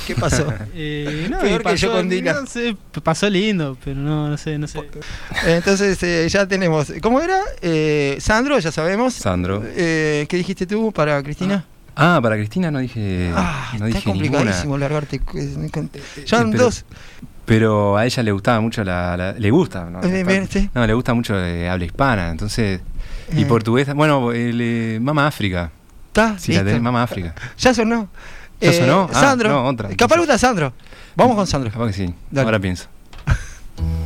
¿Qué 0.06 0.14
pasó? 0.14 0.46
Eh, 0.74 1.28
no, 1.30 1.38
Peor 1.40 1.62
que 1.62 1.76
yo 1.76 1.88
pasó- 1.88 1.92
con 1.92 2.08
Dylan. 2.08 2.36
No 2.36 2.46
sé, 2.46 2.76
pasó 3.02 3.30
lindo, 3.30 3.76
pero 3.84 4.00
no, 4.00 4.28
no 4.30 4.36
sé, 4.36 4.58
no 4.58 4.66
sé. 4.66 4.80
Entonces 5.46 6.02
eh, 6.02 6.26
ya 6.28 6.46
tenemos, 6.46 6.92
¿cómo 7.02 7.20
era? 7.20 7.38
Eh, 7.62 8.16
Sandro, 8.20 8.58
ya 8.58 8.72
sabemos. 8.72 9.14
Sandro. 9.14 9.62
Eh, 9.64 10.26
¿Qué 10.28 10.36
dijiste 10.38 10.66
tú 10.66 10.90
para 10.92 11.22
Cristina? 11.22 11.64
Ah, 11.66 11.75
para 12.22 12.36
Cristina 12.36 12.70
no 12.70 12.78
dije, 12.78 13.32
Ah, 13.34 13.70
no 13.78 13.86
está 13.86 13.98
dije 13.98 14.10
complicadísimo 14.10 14.76
ninguna. 14.76 14.78
largarte. 14.80 15.20
Pero- 16.52 16.64
dos. 16.64 16.84
Pero 17.46 17.96
a 17.96 18.04
ella 18.04 18.22
le 18.24 18.32
gustaba 18.32 18.60
mucho 18.60 18.82
la, 18.84 19.16
la- 19.16 19.32
le 19.32 19.50
gusta, 19.50 19.88
¿no? 19.88 20.02
Sí. 20.02 20.68
No, 20.74 20.86
le 20.86 20.94
gusta 20.94 21.14
mucho 21.14 21.38
eh, 21.38 21.68
habla 21.68 21.84
hispana, 21.84 22.30
entonces 22.30 22.80
y 23.32 23.42
Eh. 23.42 23.46
portugués, 23.46 23.92
bueno, 23.94 24.32
el, 24.32 24.58
eh, 24.60 24.98
Mama 25.00 25.26
África. 25.26 25.70
Está, 26.08 26.38
Sí, 26.38 26.52
la 26.54 26.64
tenés, 26.64 26.82
Mama 26.82 27.02
África. 27.02 27.34
Ya 27.58 27.72
sonó. 27.74 28.08
¿Ya 28.60 28.72
sonó? 28.72 29.08
Ah, 29.12 29.20
Sandro. 29.20 29.48
no, 29.50 29.64
otra. 29.66 29.88
Capaz 29.96 30.16
le 30.16 30.20
gusta 30.22 30.38
Sandro. 30.38 30.72
Vamos 31.14 31.36
con 31.36 31.46
Sandro. 31.46 31.70
Capaz 31.70 31.86
que 31.88 31.92
sí. 31.92 32.14
Dale. 32.30 32.46
Ahora 32.46 32.58
pienso. 32.58 32.86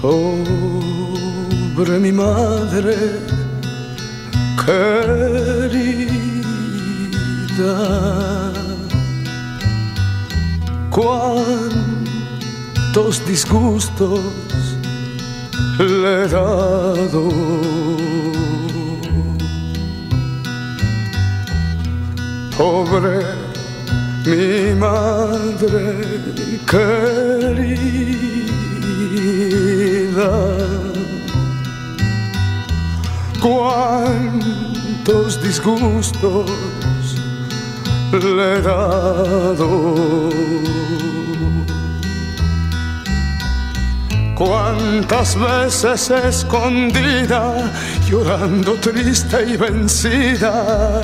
Pobre 0.00 1.98
mi 1.98 2.10
madre 2.10 2.96
querida, 4.56 6.00
cuántos 10.88 11.92
disgustos 13.26 14.20
le 15.78 16.24
he 16.24 16.28
dado. 16.28 17.28
Pobre 22.56 23.20
mi 24.24 24.74
madre 24.78 25.84
querida, 26.66 28.00
cuántos 33.40 35.42
disgustos 35.42 36.50
le 38.12 38.56
he 38.56 38.62
dado. 38.62 40.30
Cuántas 44.34 45.38
veces 45.38 46.10
escondida, 46.10 47.70
llorando 48.08 48.72
triste 48.74 49.44
y 49.46 49.56
vencida, 49.56 51.02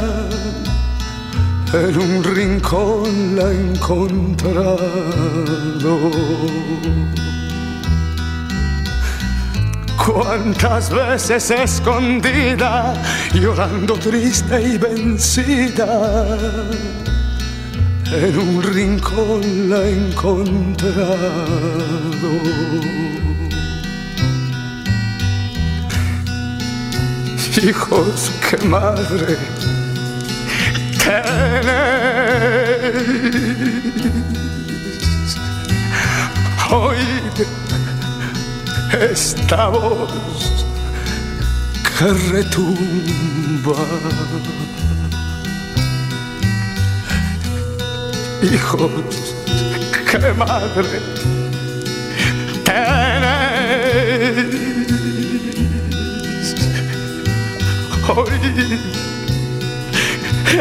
en 1.73 1.99
un 1.99 2.25
rincón 2.25 3.37
la 3.37 3.53
he 3.53 3.73
encontrado. 3.73 4.77
Cuántas 10.07 10.89
veces 10.91 11.51
escondida, 11.51 12.95
llorando 13.35 13.95
triste 13.95 14.63
y 14.63 14.79
vencida, 14.79 16.25
en 18.13 18.39
un 18.39 18.63
rincón 18.63 19.69
la 19.69 19.83
he 19.83 20.09
encontrado. 20.09 20.97
Hijos, 27.61 28.31
qué 28.49 28.59
madre 28.69 29.37
tenés. 31.07 31.67
Oíd 36.71 37.76
esta 39.01 39.69
voz 39.69 40.65
que 41.99 42.13
retumba. 42.33 43.77
Hijos, 48.43 48.91
qué 50.11 50.33
madre 50.33 51.01
tenés. 52.65 53.67
Oíd 58.09 58.79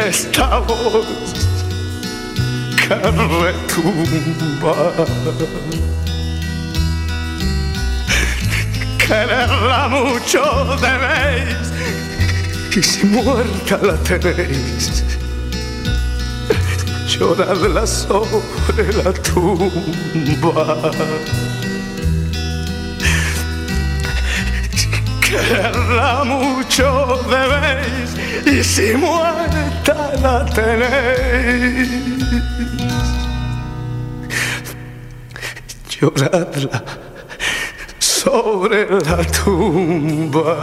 esta 0.07 0.59
voz 0.59 1.07
que 2.77 2.95
retumba. 3.43 4.75
Quererla 9.07 9.87
mucho 9.87 10.41
debéis 10.81 11.69
y 12.75 12.81
si 12.81 13.05
muerta 13.05 13.77
la 13.83 13.95
tenéis, 13.97 15.03
lloradla 17.07 17.85
sobre 17.85 18.91
la 19.03 19.13
tumba. 19.13 20.91
Quererla 25.21 26.23
mucho 26.23 27.19
debéis 27.29 28.17
y 28.47 28.63
si 28.63 28.95
muerta 28.97 30.13
la 30.23 30.45
tenéis, 30.45 31.89
lloradla 36.01 37.04
sobre 38.25 38.87
la 39.05 39.23
tumba. 39.23 40.55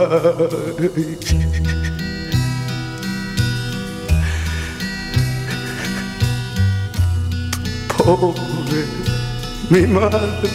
Pobre 7.96 8.84
mi 9.70 9.86
madre 9.86 10.50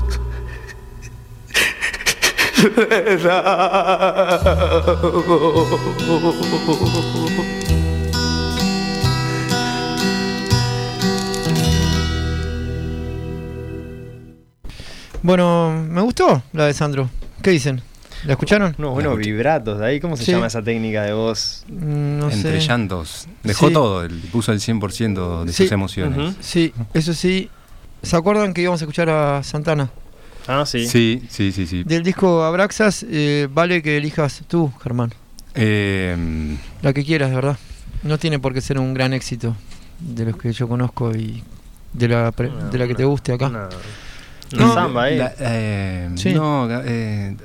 Bueno, 15.22 15.84
me 15.88 16.00
gustó 16.00 16.42
la 16.52 16.66
de 16.66 16.74
Sandro. 16.74 17.08
¿Qué 17.42 17.50
dicen? 17.50 17.80
¿La 18.24 18.32
escucharon? 18.32 18.74
Unos 18.78 18.94
buenos 18.94 19.18
vibratos 19.18 19.78
de 19.80 19.86
ahí. 19.86 20.00
¿Cómo 20.00 20.16
se 20.16 20.24
Sí. 20.24 20.32
llama 20.32 20.46
esa 20.46 20.62
técnica 20.62 21.02
de 21.02 21.12
voz? 21.12 21.64
Mm, 21.68 22.18
No 22.18 22.30
Entre 22.30 22.60
sé. 22.60 22.66
llantos. 22.68 23.26
Dejó 23.42 23.68
Sí. 23.68 23.72
todo, 23.72 24.04
él 24.04 24.20
puso 24.32 24.52
el 24.52 24.60
100% 24.60 25.44
de 25.44 25.52
Sí. 25.52 25.64
sus 25.64 25.72
emociones. 25.72 26.36
Sí, 26.40 26.72
eso 26.94 27.14
sí. 27.14 27.50
¿Se 28.02 28.16
acuerdan 28.16 28.52
que 28.54 28.62
íbamos 28.62 28.80
a 28.80 28.84
escuchar 28.84 29.10
a 29.10 29.42
Santana? 29.42 29.90
Ah, 30.47 30.64
sí. 30.66 30.86
Sí, 30.86 31.22
sí, 31.28 31.53
sí, 31.53 31.66
sí. 31.66 31.84
Del 31.84 32.03
disco 32.03 32.43
Abraxas, 32.45 33.05
eh, 33.09 33.49
vale 33.53 33.82
que 33.82 33.97
elijas 33.97 34.43
tú, 34.49 34.72
Germán. 34.82 35.12
Eh, 35.55 36.57
La 36.82 36.93
que 36.93 37.05
quieras, 37.05 37.30
de 37.30 37.36
verdad. 37.36 37.59
No 38.03 38.18
tiene 38.18 38.38
por 38.38 38.53
qué 38.55 38.61
ser 38.61 38.78
un 38.78 38.95
gran 38.95 39.12
éxito 39.12 39.55
de 40.01 40.24
los 40.24 40.36
que 40.36 40.53
yo 40.53 40.66
conozco 40.68 41.14
y 41.14 41.43
de 41.93 42.09
la, 42.09 42.32
pre- 42.32 42.49
Una- 42.49 42.70
de 42.70 42.78
la 42.78 42.88
que 42.88 42.95
te 42.95 43.05
guste 43.05 43.32
acá. 43.32 43.47
Una, 43.49 43.68
No, 44.53 44.64
una 44.64 44.74
samba 44.74 45.03
ahí. 45.05 45.18
la- 45.18 45.34
eh, 45.38 46.11
Sí. 46.16 46.32
No, 46.34 46.68
eh, 46.84 47.36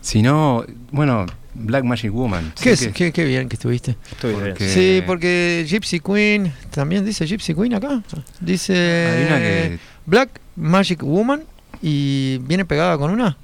si 0.00 0.22
no, 0.22 0.64
bueno, 0.90 1.26
Black 1.54 1.84
Magic 1.84 2.12
Woman. 2.12 2.52
¿Qué, 2.60 2.72
es- 2.72 2.80
que- 2.88 2.92
qué, 2.92 3.12
qué 3.12 3.24
bien 3.24 3.48
que 3.48 3.54
estuviste. 3.54 3.96
Estoy 4.10 4.34
bien. 4.34 4.48
porque- 4.48 4.68
Sí, 4.68 5.02
porque 5.06 5.64
Gypsy 5.68 6.00
Queen, 6.00 6.52
también 6.70 7.04
dice 7.04 7.24
Gypsy 7.26 7.54
Queen 7.54 7.74
acá. 7.74 8.02
Dice 8.40 9.78
Black 10.06 10.40
Magic 10.56 11.02
Woman 11.02 11.42
y 11.88 12.38
viene 12.38 12.64
pegada 12.64 12.98
con 12.98 13.12
una. 13.12 13.36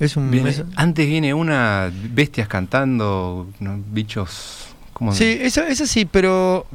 Es 0.00 0.16
un... 0.16 0.28
viene- 0.30 0.50
es- 0.50 0.64
antes 0.74 1.06
viene 1.06 1.32
una 1.32 1.88
bestias 2.10 2.48
cantando, 2.48 3.46
bichos. 3.92 4.66
¿cómo? 4.92 5.12
Sí, 5.12 5.38
esa, 5.40 5.68
esa 5.68 5.86
sí, 5.86 6.04
pero 6.04 6.66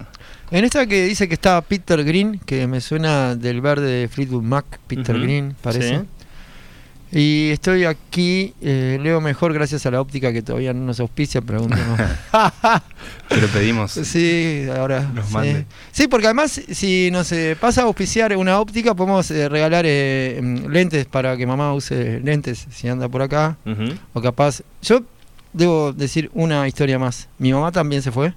en 0.52 0.64
esta 0.64 0.86
que 0.86 1.04
dice 1.06 1.28
que 1.28 1.34
está 1.34 1.60
Peter 1.62 2.02
Green, 2.04 2.40
que 2.46 2.66
me 2.68 2.80
suena 2.80 3.36
del 3.36 3.60
verde 3.62 3.88
de 4.02 4.08
Fleetwood 4.08 4.44
Mac, 4.44 4.66
Peter 4.88 5.20
Green, 5.20 5.54
parece. 5.62 6.00
sí. 6.00 6.06
Y 7.14 7.50
estoy 7.50 7.84
aquí, 7.84 8.54
eh, 8.62 8.98
leo 9.02 9.20
mejor 9.20 9.54
gracias 9.54 9.86
a 9.86 9.92
la 9.92 10.00
óptica 10.00 10.32
que 10.32 10.42
todavía 10.42 10.74
no 10.74 10.86
nos 10.86 11.00
auspicia, 11.02 11.42
preguntemos. 11.42 12.00
Pero 13.28 13.48
pedimos. 13.48 13.92
sí, 13.92 14.66
ahora. 14.74 15.02
Nos 15.14 15.28
sí. 15.28 15.34
mande. 15.34 15.66
Sí, 15.92 16.08
porque 16.08 16.28
además, 16.28 16.62
si 16.70 17.12
nos 17.12 17.30
eh, 17.34 17.58
pasa 17.60 17.82
a 17.82 17.84
auspiciar 17.86 18.36
una 18.38 18.60
óptica, 18.60 18.96
podemos 18.96 19.30
eh, 19.30 19.50
regalar 19.50 19.84
eh, 19.86 20.40
mm, 20.42 20.68
lentes 20.68 21.06
para 21.06 21.36
que 21.36 21.46
mamá 21.46 21.74
use 21.74 22.22
lentes 22.22 22.66
si 22.72 22.88
anda 22.88 23.10
por 23.10 23.22
acá. 23.22 23.58
O 24.14 24.22
capaz. 24.22 24.62
Yo 24.82 25.02
debo 25.52 25.92
decir 25.92 26.32
una 26.34 26.66
historia 26.66 26.98
más. 26.98 27.28
Mi 27.38 27.52
mamá 27.52 27.74
también 27.74 28.02
se 28.02 28.12
fue 28.14 28.34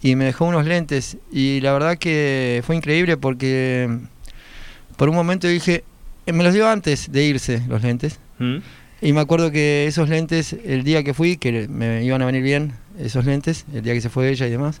y 0.00 0.16
me 0.16 0.24
dejó 0.24 0.46
unos 0.46 0.64
lentes. 0.64 1.18
Y 1.30 1.60
la 1.60 1.74
verdad 1.74 1.98
que 1.98 2.62
fue 2.66 2.76
increíble 2.76 3.18
porque 3.18 3.88
mm, 3.90 4.96
por 4.96 5.10
un 5.10 5.16
momento 5.16 5.46
dije. 5.46 5.84
Eh, 6.30 6.32
Me 6.32 6.44
los 6.44 6.54
dio 6.54 6.68
antes 6.68 7.10
de 7.12 7.24
irse 7.24 7.62
los 7.68 7.82
lentes. 7.82 8.18
¿Mm? 8.38 8.56
Y 9.02 9.12
me 9.12 9.20
acuerdo 9.20 9.50
que 9.50 9.86
esos 9.86 10.08
lentes, 10.08 10.54
el 10.64 10.84
día 10.84 11.02
que 11.02 11.14
fui, 11.14 11.36
que 11.36 11.68
me 11.68 12.04
iban 12.04 12.20
a 12.22 12.26
venir 12.26 12.42
bien 12.42 12.72
esos 12.98 13.24
lentes, 13.24 13.64
el 13.72 13.82
día 13.82 13.94
que 13.94 14.00
se 14.00 14.10
fue 14.10 14.28
ella 14.28 14.46
y 14.46 14.50
demás, 14.50 14.80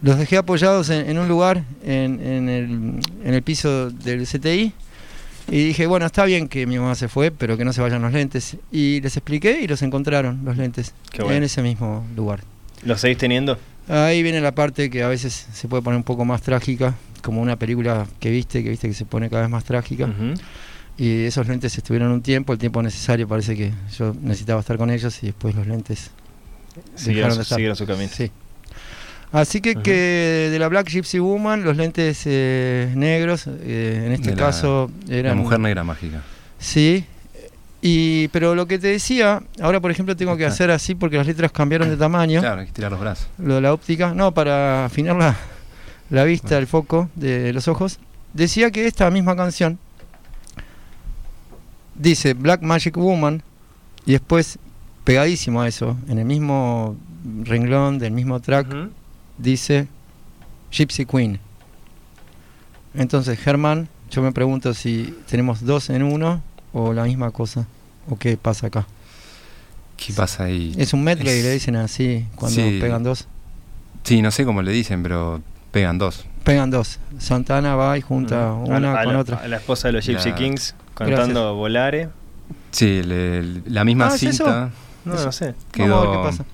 los 0.00 0.18
dejé 0.18 0.38
apoyados 0.38 0.88
en, 0.90 1.08
en 1.08 1.18
un 1.18 1.28
lugar 1.28 1.62
en, 1.84 2.20
en 2.26 2.48
el, 2.48 2.64
en 3.24 3.34
el 3.34 3.42
piso 3.42 3.90
del 3.90 4.26
CTI. 4.26 4.72
Y 5.50 5.64
dije, 5.66 5.86
bueno, 5.86 6.06
está 6.06 6.24
bien 6.24 6.48
que 6.48 6.66
mi 6.66 6.78
mamá 6.78 6.94
se 6.94 7.08
fue, 7.08 7.30
pero 7.30 7.56
que 7.58 7.64
no 7.64 7.72
se 7.72 7.80
vayan 7.82 8.00
los 8.00 8.12
lentes. 8.12 8.56
Y 8.70 9.00
les 9.00 9.16
expliqué 9.16 9.60
y 9.60 9.66
los 9.66 9.82
encontraron, 9.82 10.40
los 10.44 10.56
lentes, 10.56 10.94
bueno. 11.18 11.32
en 11.34 11.42
ese 11.42 11.62
mismo 11.62 12.06
lugar. 12.16 12.40
¿Lo 12.84 12.96
seguís 12.96 13.18
teniendo? 13.18 13.58
Ahí 13.88 14.22
viene 14.22 14.40
la 14.40 14.54
parte 14.54 14.88
que 14.88 15.02
a 15.02 15.08
veces 15.08 15.48
se 15.52 15.68
puede 15.68 15.82
poner 15.82 15.96
un 15.98 16.04
poco 16.04 16.24
más 16.24 16.42
trágica, 16.42 16.94
como 17.22 17.42
una 17.42 17.56
película 17.56 18.06
que 18.20 18.30
viste, 18.30 18.62
que 18.62 18.70
viste 18.70 18.88
que 18.88 18.94
se 18.94 19.04
pone 19.04 19.28
cada 19.28 19.42
vez 19.42 19.50
más 19.50 19.64
trágica. 19.64 20.04
Ujú. 20.06 20.34
Y 20.98 21.24
esos 21.24 21.48
lentes 21.48 21.76
estuvieron 21.76 22.12
un 22.12 22.22
tiempo, 22.22 22.52
el 22.52 22.58
tiempo 22.58 22.82
necesario, 22.82 23.26
parece 23.26 23.56
que 23.56 23.72
yo 23.98 24.14
necesitaba 24.20 24.60
estar 24.60 24.76
con 24.76 24.90
ellos 24.90 25.22
y 25.22 25.26
después 25.26 25.54
los 25.54 25.66
lentes 25.66 26.10
Siguieron, 26.94 27.30
su- 27.32 27.38
de 27.38 27.42
estar. 27.42 27.56
siguieron 27.56 27.76
su 27.76 27.86
camino. 27.86 28.10
Sí. 28.14 28.30
Así 29.32 29.62
que, 29.62 29.76
que 29.76 30.48
de 30.52 30.58
la 30.58 30.68
Black 30.68 30.88
Gypsy 30.90 31.18
Woman, 31.18 31.64
los 31.64 31.76
lentes 31.76 32.22
eh, 32.26 32.92
negros, 32.94 33.46
eh, 33.46 34.02
en 34.06 34.12
este 34.12 34.30
De 34.30 34.36
la- 34.36 34.42
caso 34.42 34.90
La 35.08 35.16
eran... 35.16 35.38
mujer 35.38 35.58
negra 35.60 35.82
mágica. 35.84 36.22
Sí. 36.58 37.06
Y, 37.80 38.28
pero 38.28 38.54
lo 38.54 38.66
que 38.66 38.78
te 38.78 38.88
decía, 38.88 39.42
ahora 39.60 39.80
por 39.80 39.90
ejemplo 39.90 40.14
tengo 40.14 40.36
que 40.36 40.44
Ah. 40.44 40.48
hacer 40.48 40.70
así 40.70 40.94
porque 40.94 41.16
las 41.16 41.26
letras 41.26 41.50
cambiaron 41.50 41.88
de 41.88 41.96
tamaño. 41.96 42.40
Claro, 42.40 42.60
hay 42.60 42.66
que 42.66 42.72
tirar 42.72 42.90
los 42.92 43.00
brazos. 43.00 43.26
Lo 43.38 43.54
de 43.56 43.60
la 43.62 43.72
óptica, 43.72 44.12
no, 44.14 44.32
para 44.32 44.84
afinar 44.84 45.16
la, 45.16 45.34
la 46.10 46.24
vista, 46.24 46.58
el 46.58 46.66
foco 46.66 47.08
de 47.16 47.52
los 47.54 47.66
ojos. 47.68 47.98
Decía 48.34 48.70
que 48.70 48.86
esta 48.86 49.10
misma 49.10 49.34
canción 49.34 49.78
dice 52.02 52.34
Black 52.34 52.62
Magic 52.62 52.96
Woman 52.96 53.42
y 54.04 54.12
después, 54.12 54.58
pegadísimo 55.04 55.60
a 55.62 55.68
eso, 55.68 55.96
en 56.08 56.18
el 56.18 56.24
mismo 56.24 56.96
renglón 57.44 57.98
del 57.98 58.12
mismo 58.12 58.40
track, 58.40 58.66
dice 59.38 59.86
Gypsy 60.70 61.06
Queen. 61.06 61.38
Entonces, 62.94 63.38
Germán, 63.38 63.88
yo 64.10 64.22
me 64.22 64.32
pregunto 64.32 64.74
si 64.74 65.14
tenemos 65.28 65.64
dos 65.64 65.88
en 65.90 66.02
uno 66.02 66.42
o 66.72 66.92
la 66.92 67.04
misma 67.04 67.30
cosa, 67.30 67.66
o 68.08 68.16
qué 68.18 68.36
pasa 68.36 68.66
acá. 68.66 68.86
¿Qué 69.96 70.12
pasa 70.12 70.44
ahí? 70.44 70.74
Es 70.76 70.92
un 70.92 71.04
medley, 71.04 71.38
Es- 71.38 71.44
le 71.44 71.50
dicen 71.52 71.76
así, 71.76 72.26
cuando 72.34 72.60
Sí. 72.60 72.78
pegan 72.80 73.02
dos. 73.02 73.28
Sí, 74.02 74.20
no 74.20 74.30
sé 74.32 74.44
cómo 74.44 74.62
le 74.62 74.72
dicen, 74.72 75.02
pero 75.02 75.40
pegan 75.70 75.96
dos. 75.98 76.24
Pegan 76.44 76.70
dos. 76.70 76.98
Santana 77.18 77.74
va 77.76 77.96
y 77.96 78.00
junta. 78.00 78.48
A 78.50 78.52
una 78.54 78.98
a 79.00 79.04
con 79.04 79.12
la- 79.14 79.18
otra. 79.20 79.36
A 79.38 79.48
la 79.48 79.56
esposa 79.56 79.88
de 79.88 79.92
los 79.92 80.04
Gypsy 80.06 80.30
La- 80.30 80.34
Kings 80.34 80.74
cantando 80.94 81.54
Volare. 81.54 82.08
Sí, 82.70 83.02
le- 83.02 83.62
la 83.66 83.84
misma 83.84 84.06
Ah, 84.06 84.14
¿es 84.14 84.22
eso? 84.22 84.44
cinta 84.44 84.70
No, 85.04 85.14
Eso. 85.14 85.24
no 85.26 85.32
sé. 85.32 85.54
quedó. 85.72 85.96
Vamos 85.96 86.06
a 86.06 86.10
ver 86.10 86.18
qué 86.20 86.26
pasa. 86.28 86.44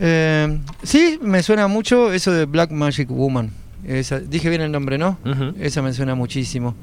Eh, 0.00 0.60
sí, 0.82 1.18
me 1.22 1.42
suena 1.42 1.68
mucho 1.68 2.12
eso 2.12 2.32
de 2.32 2.46
Black 2.46 2.70
Magic 2.70 3.08
Woman. 3.10 3.50
Esa- 3.86 4.20
dije 4.20 4.48
bien 4.48 4.62
el 4.62 4.72
nombre, 4.72 4.96
¿no? 4.98 5.18
Esa 5.58 5.82
me 5.82 5.92
suena 5.92 6.14
muchísimo. 6.14 6.74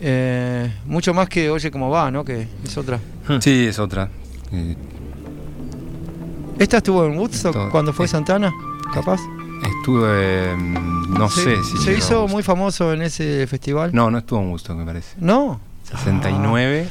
Eh, 0.00 0.70
mucho 0.86 1.12
más 1.14 1.28
que 1.28 1.50
Oye 1.50 1.70
cómo 1.70 1.90
va, 1.90 2.10
¿no? 2.10 2.24
Que 2.24 2.46
es 2.64 2.76
otra. 2.76 3.00
Sí, 3.40 3.66
es 3.66 3.78
otra. 3.78 4.08
Eh, 4.52 4.76
¿Esta 6.58 6.78
estuvo 6.78 7.04
en 7.06 7.16
Woodstock 7.18 7.70
cuando 7.70 7.92
fue 7.92 8.04
Es- 8.06 8.10
Santana? 8.12 8.52
Capaz. 8.92 9.20
Estuve. 9.62 10.54
mm, 10.56 11.14
No 11.18 11.28
se, 11.28 11.42
sé 11.56 11.64
si. 11.64 11.78
Se 11.78 11.94
hizo 11.94 12.28
muy 12.28 12.42
famoso 12.42 12.92
en 12.92 13.02
ese 13.02 13.46
festival. 13.46 13.90
No, 13.92 14.10
no 14.10 14.18
estuvo 14.18 14.40
en 14.40 14.50
Woodstock, 14.50 14.76
me 14.76 14.84
parece. 14.84 15.16
¿No? 15.18 15.60
69. 15.84 16.88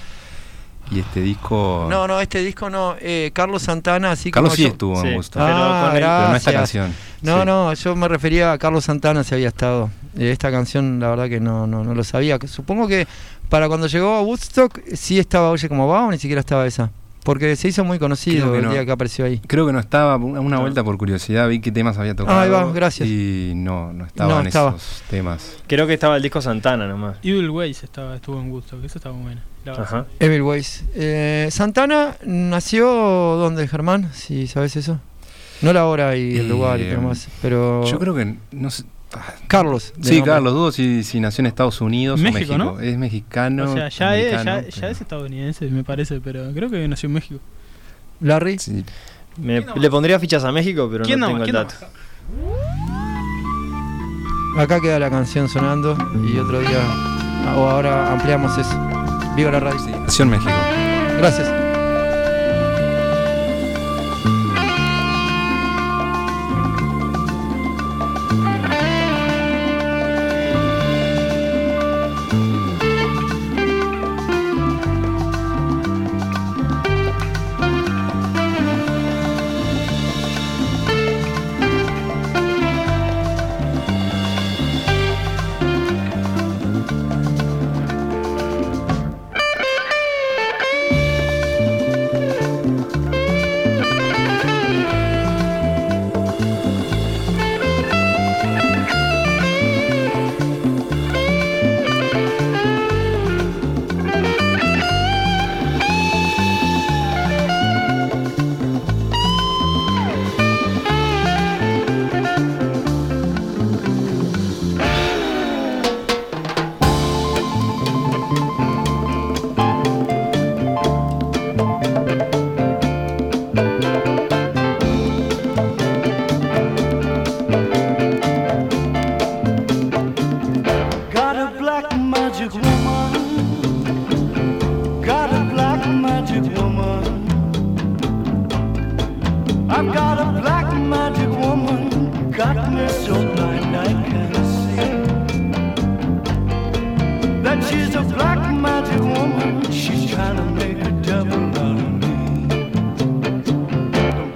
Y 0.90 1.00
este 1.00 1.20
disco. 1.22 1.88
No, 1.90 2.08
no, 2.08 2.20
este 2.22 2.40
disco 2.40 2.70
no. 2.70 2.96
Eh, 3.02 3.32
Carlos 3.34 3.64
Santana, 3.64 4.12
así 4.12 4.32
Carlos 4.32 4.52
como 4.52 4.56
sí 4.56 4.64
yo- 4.64 4.68
estuvo 4.70 5.02
Sí, 5.02 5.08
en 5.08 5.16
Woodstock. 5.16 5.42
Ah, 5.46 5.90
pero 5.94 6.08
no 6.08 6.36
esta 6.36 6.52
gracias. 6.52 6.56
canción. 6.56 6.94
No, 7.22 7.40
Sí. 7.42 7.46
no, 7.46 7.74
yo 7.74 7.96
me 7.96 8.08
refería 8.08 8.54
a 8.54 8.58
Carlos 8.58 8.86
Santana 8.86 9.24
si 9.24 9.34
había 9.36 9.50
estado. 9.50 9.90
Eh, 10.18 10.32
esta 10.32 10.50
canción, 10.50 11.00
la 11.00 11.10
verdad 11.10 11.28
que 11.28 11.40
no, 11.42 11.68
no, 11.68 11.84
no 11.84 11.94
lo 11.94 12.04
sabía. 12.06 12.40
Supongo 12.48 12.88
que 12.88 13.06
para 13.50 13.68
cuando 13.68 13.88
llegó 13.88 14.16
a 14.16 14.22
Woodstock, 14.22 14.80
sí 14.96 15.20
estaba 15.20 15.50
Oye 15.50 15.68
cómo 15.68 15.88
va 15.88 16.06
o 16.06 16.12
ni 16.12 16.18
siquiera 16.20 16.40
estaba 16.40 16.66
esa. 16.66 16.90
Porque 17.28 17.58
se 17.58 17.68
hizo 17.68 17.84
muy 17.84 18.00
conocido 18.00 18.54
que 18.54 18.60
el 18.60 18.64
no. 18.64 18.72
día 18.72 18.86
que 18.86 18.92
apareció 18.94 19.26
ahí. 19.26 19.42
Creo 19.46 19.66
que 19.68 19.74
no 19.74 19.80
estaba, 19.80 20.16
una 20.16 20.60
vuelta 20.60 20.82
por 20.82 20.98
curiosidad, 20.98 21.50
vi 21.50 21.60
qué 21.60 21.74
temas 21.74 21.98
había 21.98 22.16
tocado. 22.16 22.38
Ah, 22.38 22.44
ahí 22.44 22.50
va, 22.50 22.72
gracias. 22.72 23.06
Y 23.10 23.52
no, 23.54 23.92
no 23.92 24.06
estaban 24.06 24.44
No 24.44 24.48
estaba. 24.48 24.70
esos 24.78 25.04
temas. 25.10 25.58
Creo 25.68 25.86
que 25.88 25.94
estaba 25.94 26.16
el 26.16 26.24
disco 26.24 26.42
Santana 26.42 26.88
nomás. 26.88 27.18
Evil 27.24 27.50
Ways 27.50 27.84
estaba, 27.84 28.16
estuvo 28.16 28.40
en 28.40 28.50
Woodstock, 28.50 28.82
eso 28.86 28.98
estaba 28.98 29.14
buena. 29.18 29.44
La 29.66 29.74
verdad. 29.74 29.86
Ajá. 29.88 30.06
Evil 30.22 30.42
Ways. 30.44 30.86
Eh, 30.96 31.50
Santana 31.52 32.16
nació 32.26 32.88
¿dónde, 32.88 33.68
Germán? 33.68 34.10
Si 34.14 34.48
sabes 34.48 34.78
eso. 34.78 35.02
No 35.62 35.74
la 35.74 35.86
hora 35.86 36.16
y 36.16 36.38
el 36.38 36.46
Eh, 36.46 36.50
lugar 36.50 36.80
y 36.80 36.86
demás, 36.86 37.28
pero 37.42 37.84
Yo 37.84 38.00
creo 38.00 38.16
que. 38.16 38.36
No 38.52 38.70
sé, 38.70 38.86
Carlos. 39.48 39.94
sí, 40.02 40.16
nombre. 40.18 40.34
Carlos, 40.34 40.54
dudo 40.54 40.72
si, 40.72 41.04
si 41.04 41.20
nació 41.20 41.42
en 41.42 41.46
Estados 41.48 41.80
Unidos 41.82 42.20
México, 42.20 42.54
o 42.54 42.58
México. 42.58 42.76
¿no? 42.76 42.80
Es 42.82 42.98
mexicano. 42.98 43.64
o 43.72 43.74
sea, 43.74 43.90
ya 43.90 44.18
es, 44.18 44.32
ya, 44.32 44.40
americano, 44.42 44.68
ya 44.68 44.76
pero- 44.82 44.88
es 44.92 45.02
estadounidense, 45.02 45.66
me 45.70 45.84
parece, 45.84 46.20
pero 46.20 46.52
creo 46.54 46.70
que 46.70 46.88
nació 46.88 47.08
en 47.08 47.14
México. 47.14 47.40
Larry. 48.20 48.60
Sí, 48.60 48.84
Me- 49.38 49.66
le 49.76 49.90
pondría 49.90 50.20
fichas 50.20 50.44
a 50.44 50.52
México, 50.52 50.90
pero 50.92 51.06
¿Quién 51.06 51.20
no 51.20 51.28
tengo 51.28 51.44
el 51.44 51.52
dato. 51.52 51.76
Acá 54.58 54.80
queda 54.82 54.98
la 55.00 55.10
canción 55.12 55.48
sonando 55.48 55.96
y 56.28 56.38
otro 56.40 56.60
día 56.60 56.80
o 57.56 57.70
ahora 57.70 58.12
ampliamos 58.12 58.58
eso. 58.58 58.76
Viva 59.36 59.52
la 59.52 59.60
radio. 59.60 59.80
sí, 59.80 59.92
nació 59.92 60.24
en 60.24 60.30
México. 60.32 60.52
Gracias. 61.20 61.67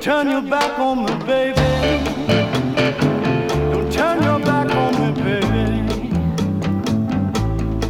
Turn 0.01 0.31
your 0.31 0.41
back 0.41 0.79
on 0.79 1.05
me, 1.05 1.13
baby. 1.27 1.61
Don't 3.71 3.91
turn 3.93 4.23
your 4.23 4.39
back 4.39 4.71
on 4.75 4.93
me, 4.99 5.11
baby. 5.21 6.09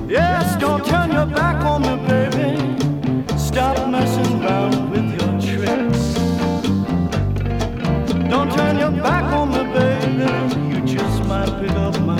Yes, 0.09 0.57
don't 0.59 0.85
turn 0.85 1.13
your 1.13 1.25
back 1.25 1.63
on 1.63 1.81
me, 1.83 1.95
baby. 2.09 3.37
Stop 3.37 3.87
messing 3.87 4.43
around 4.43 4.91
with 4.91 5.07
your 5.21 5.31
tricks. 5.39 6.15
Don't 8.29 8.51
turn 8.51 8.77
your 8.77 8.91
back 8.91 9.23
on 9.31 9.51
me, 9.51 9.63
baby. 9.71 10.75
You 10.75 10.81
just 10.85 11.23
might 11.29 11.49
pick 11.61 11.71
up 11.77 11.97
my 12.01 12.10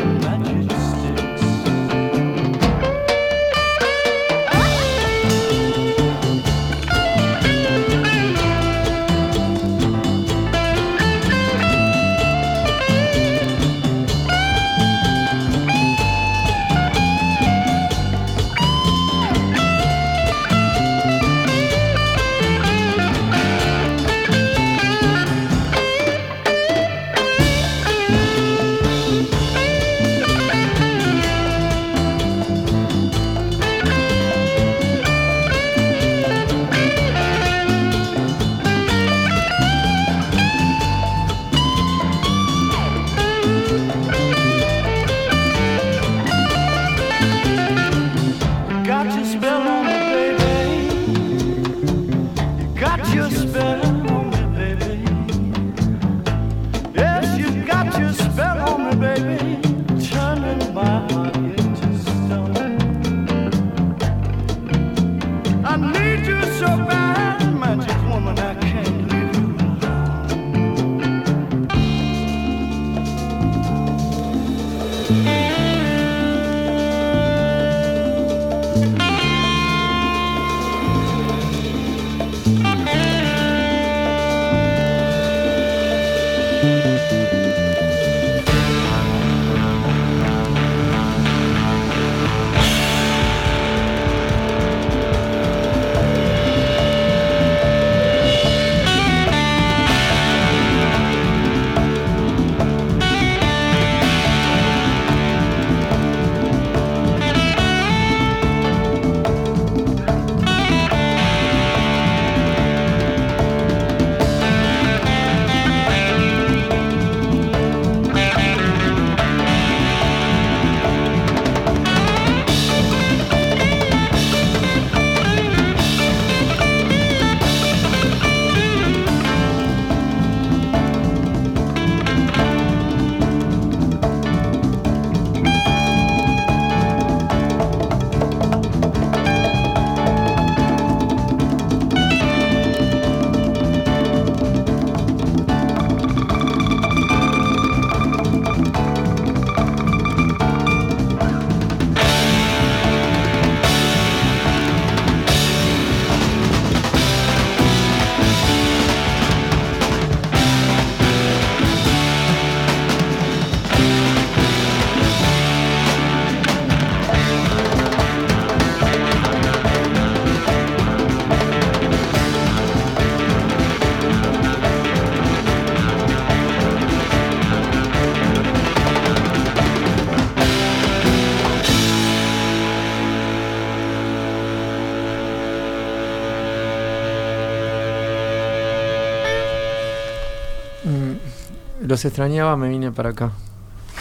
Los 191.92 192.06
extrañaba, 192.06 192.56
me 192.56 192.70
vine 192.70 192.90
para 192.94 193.10
acá. 193.10 193.32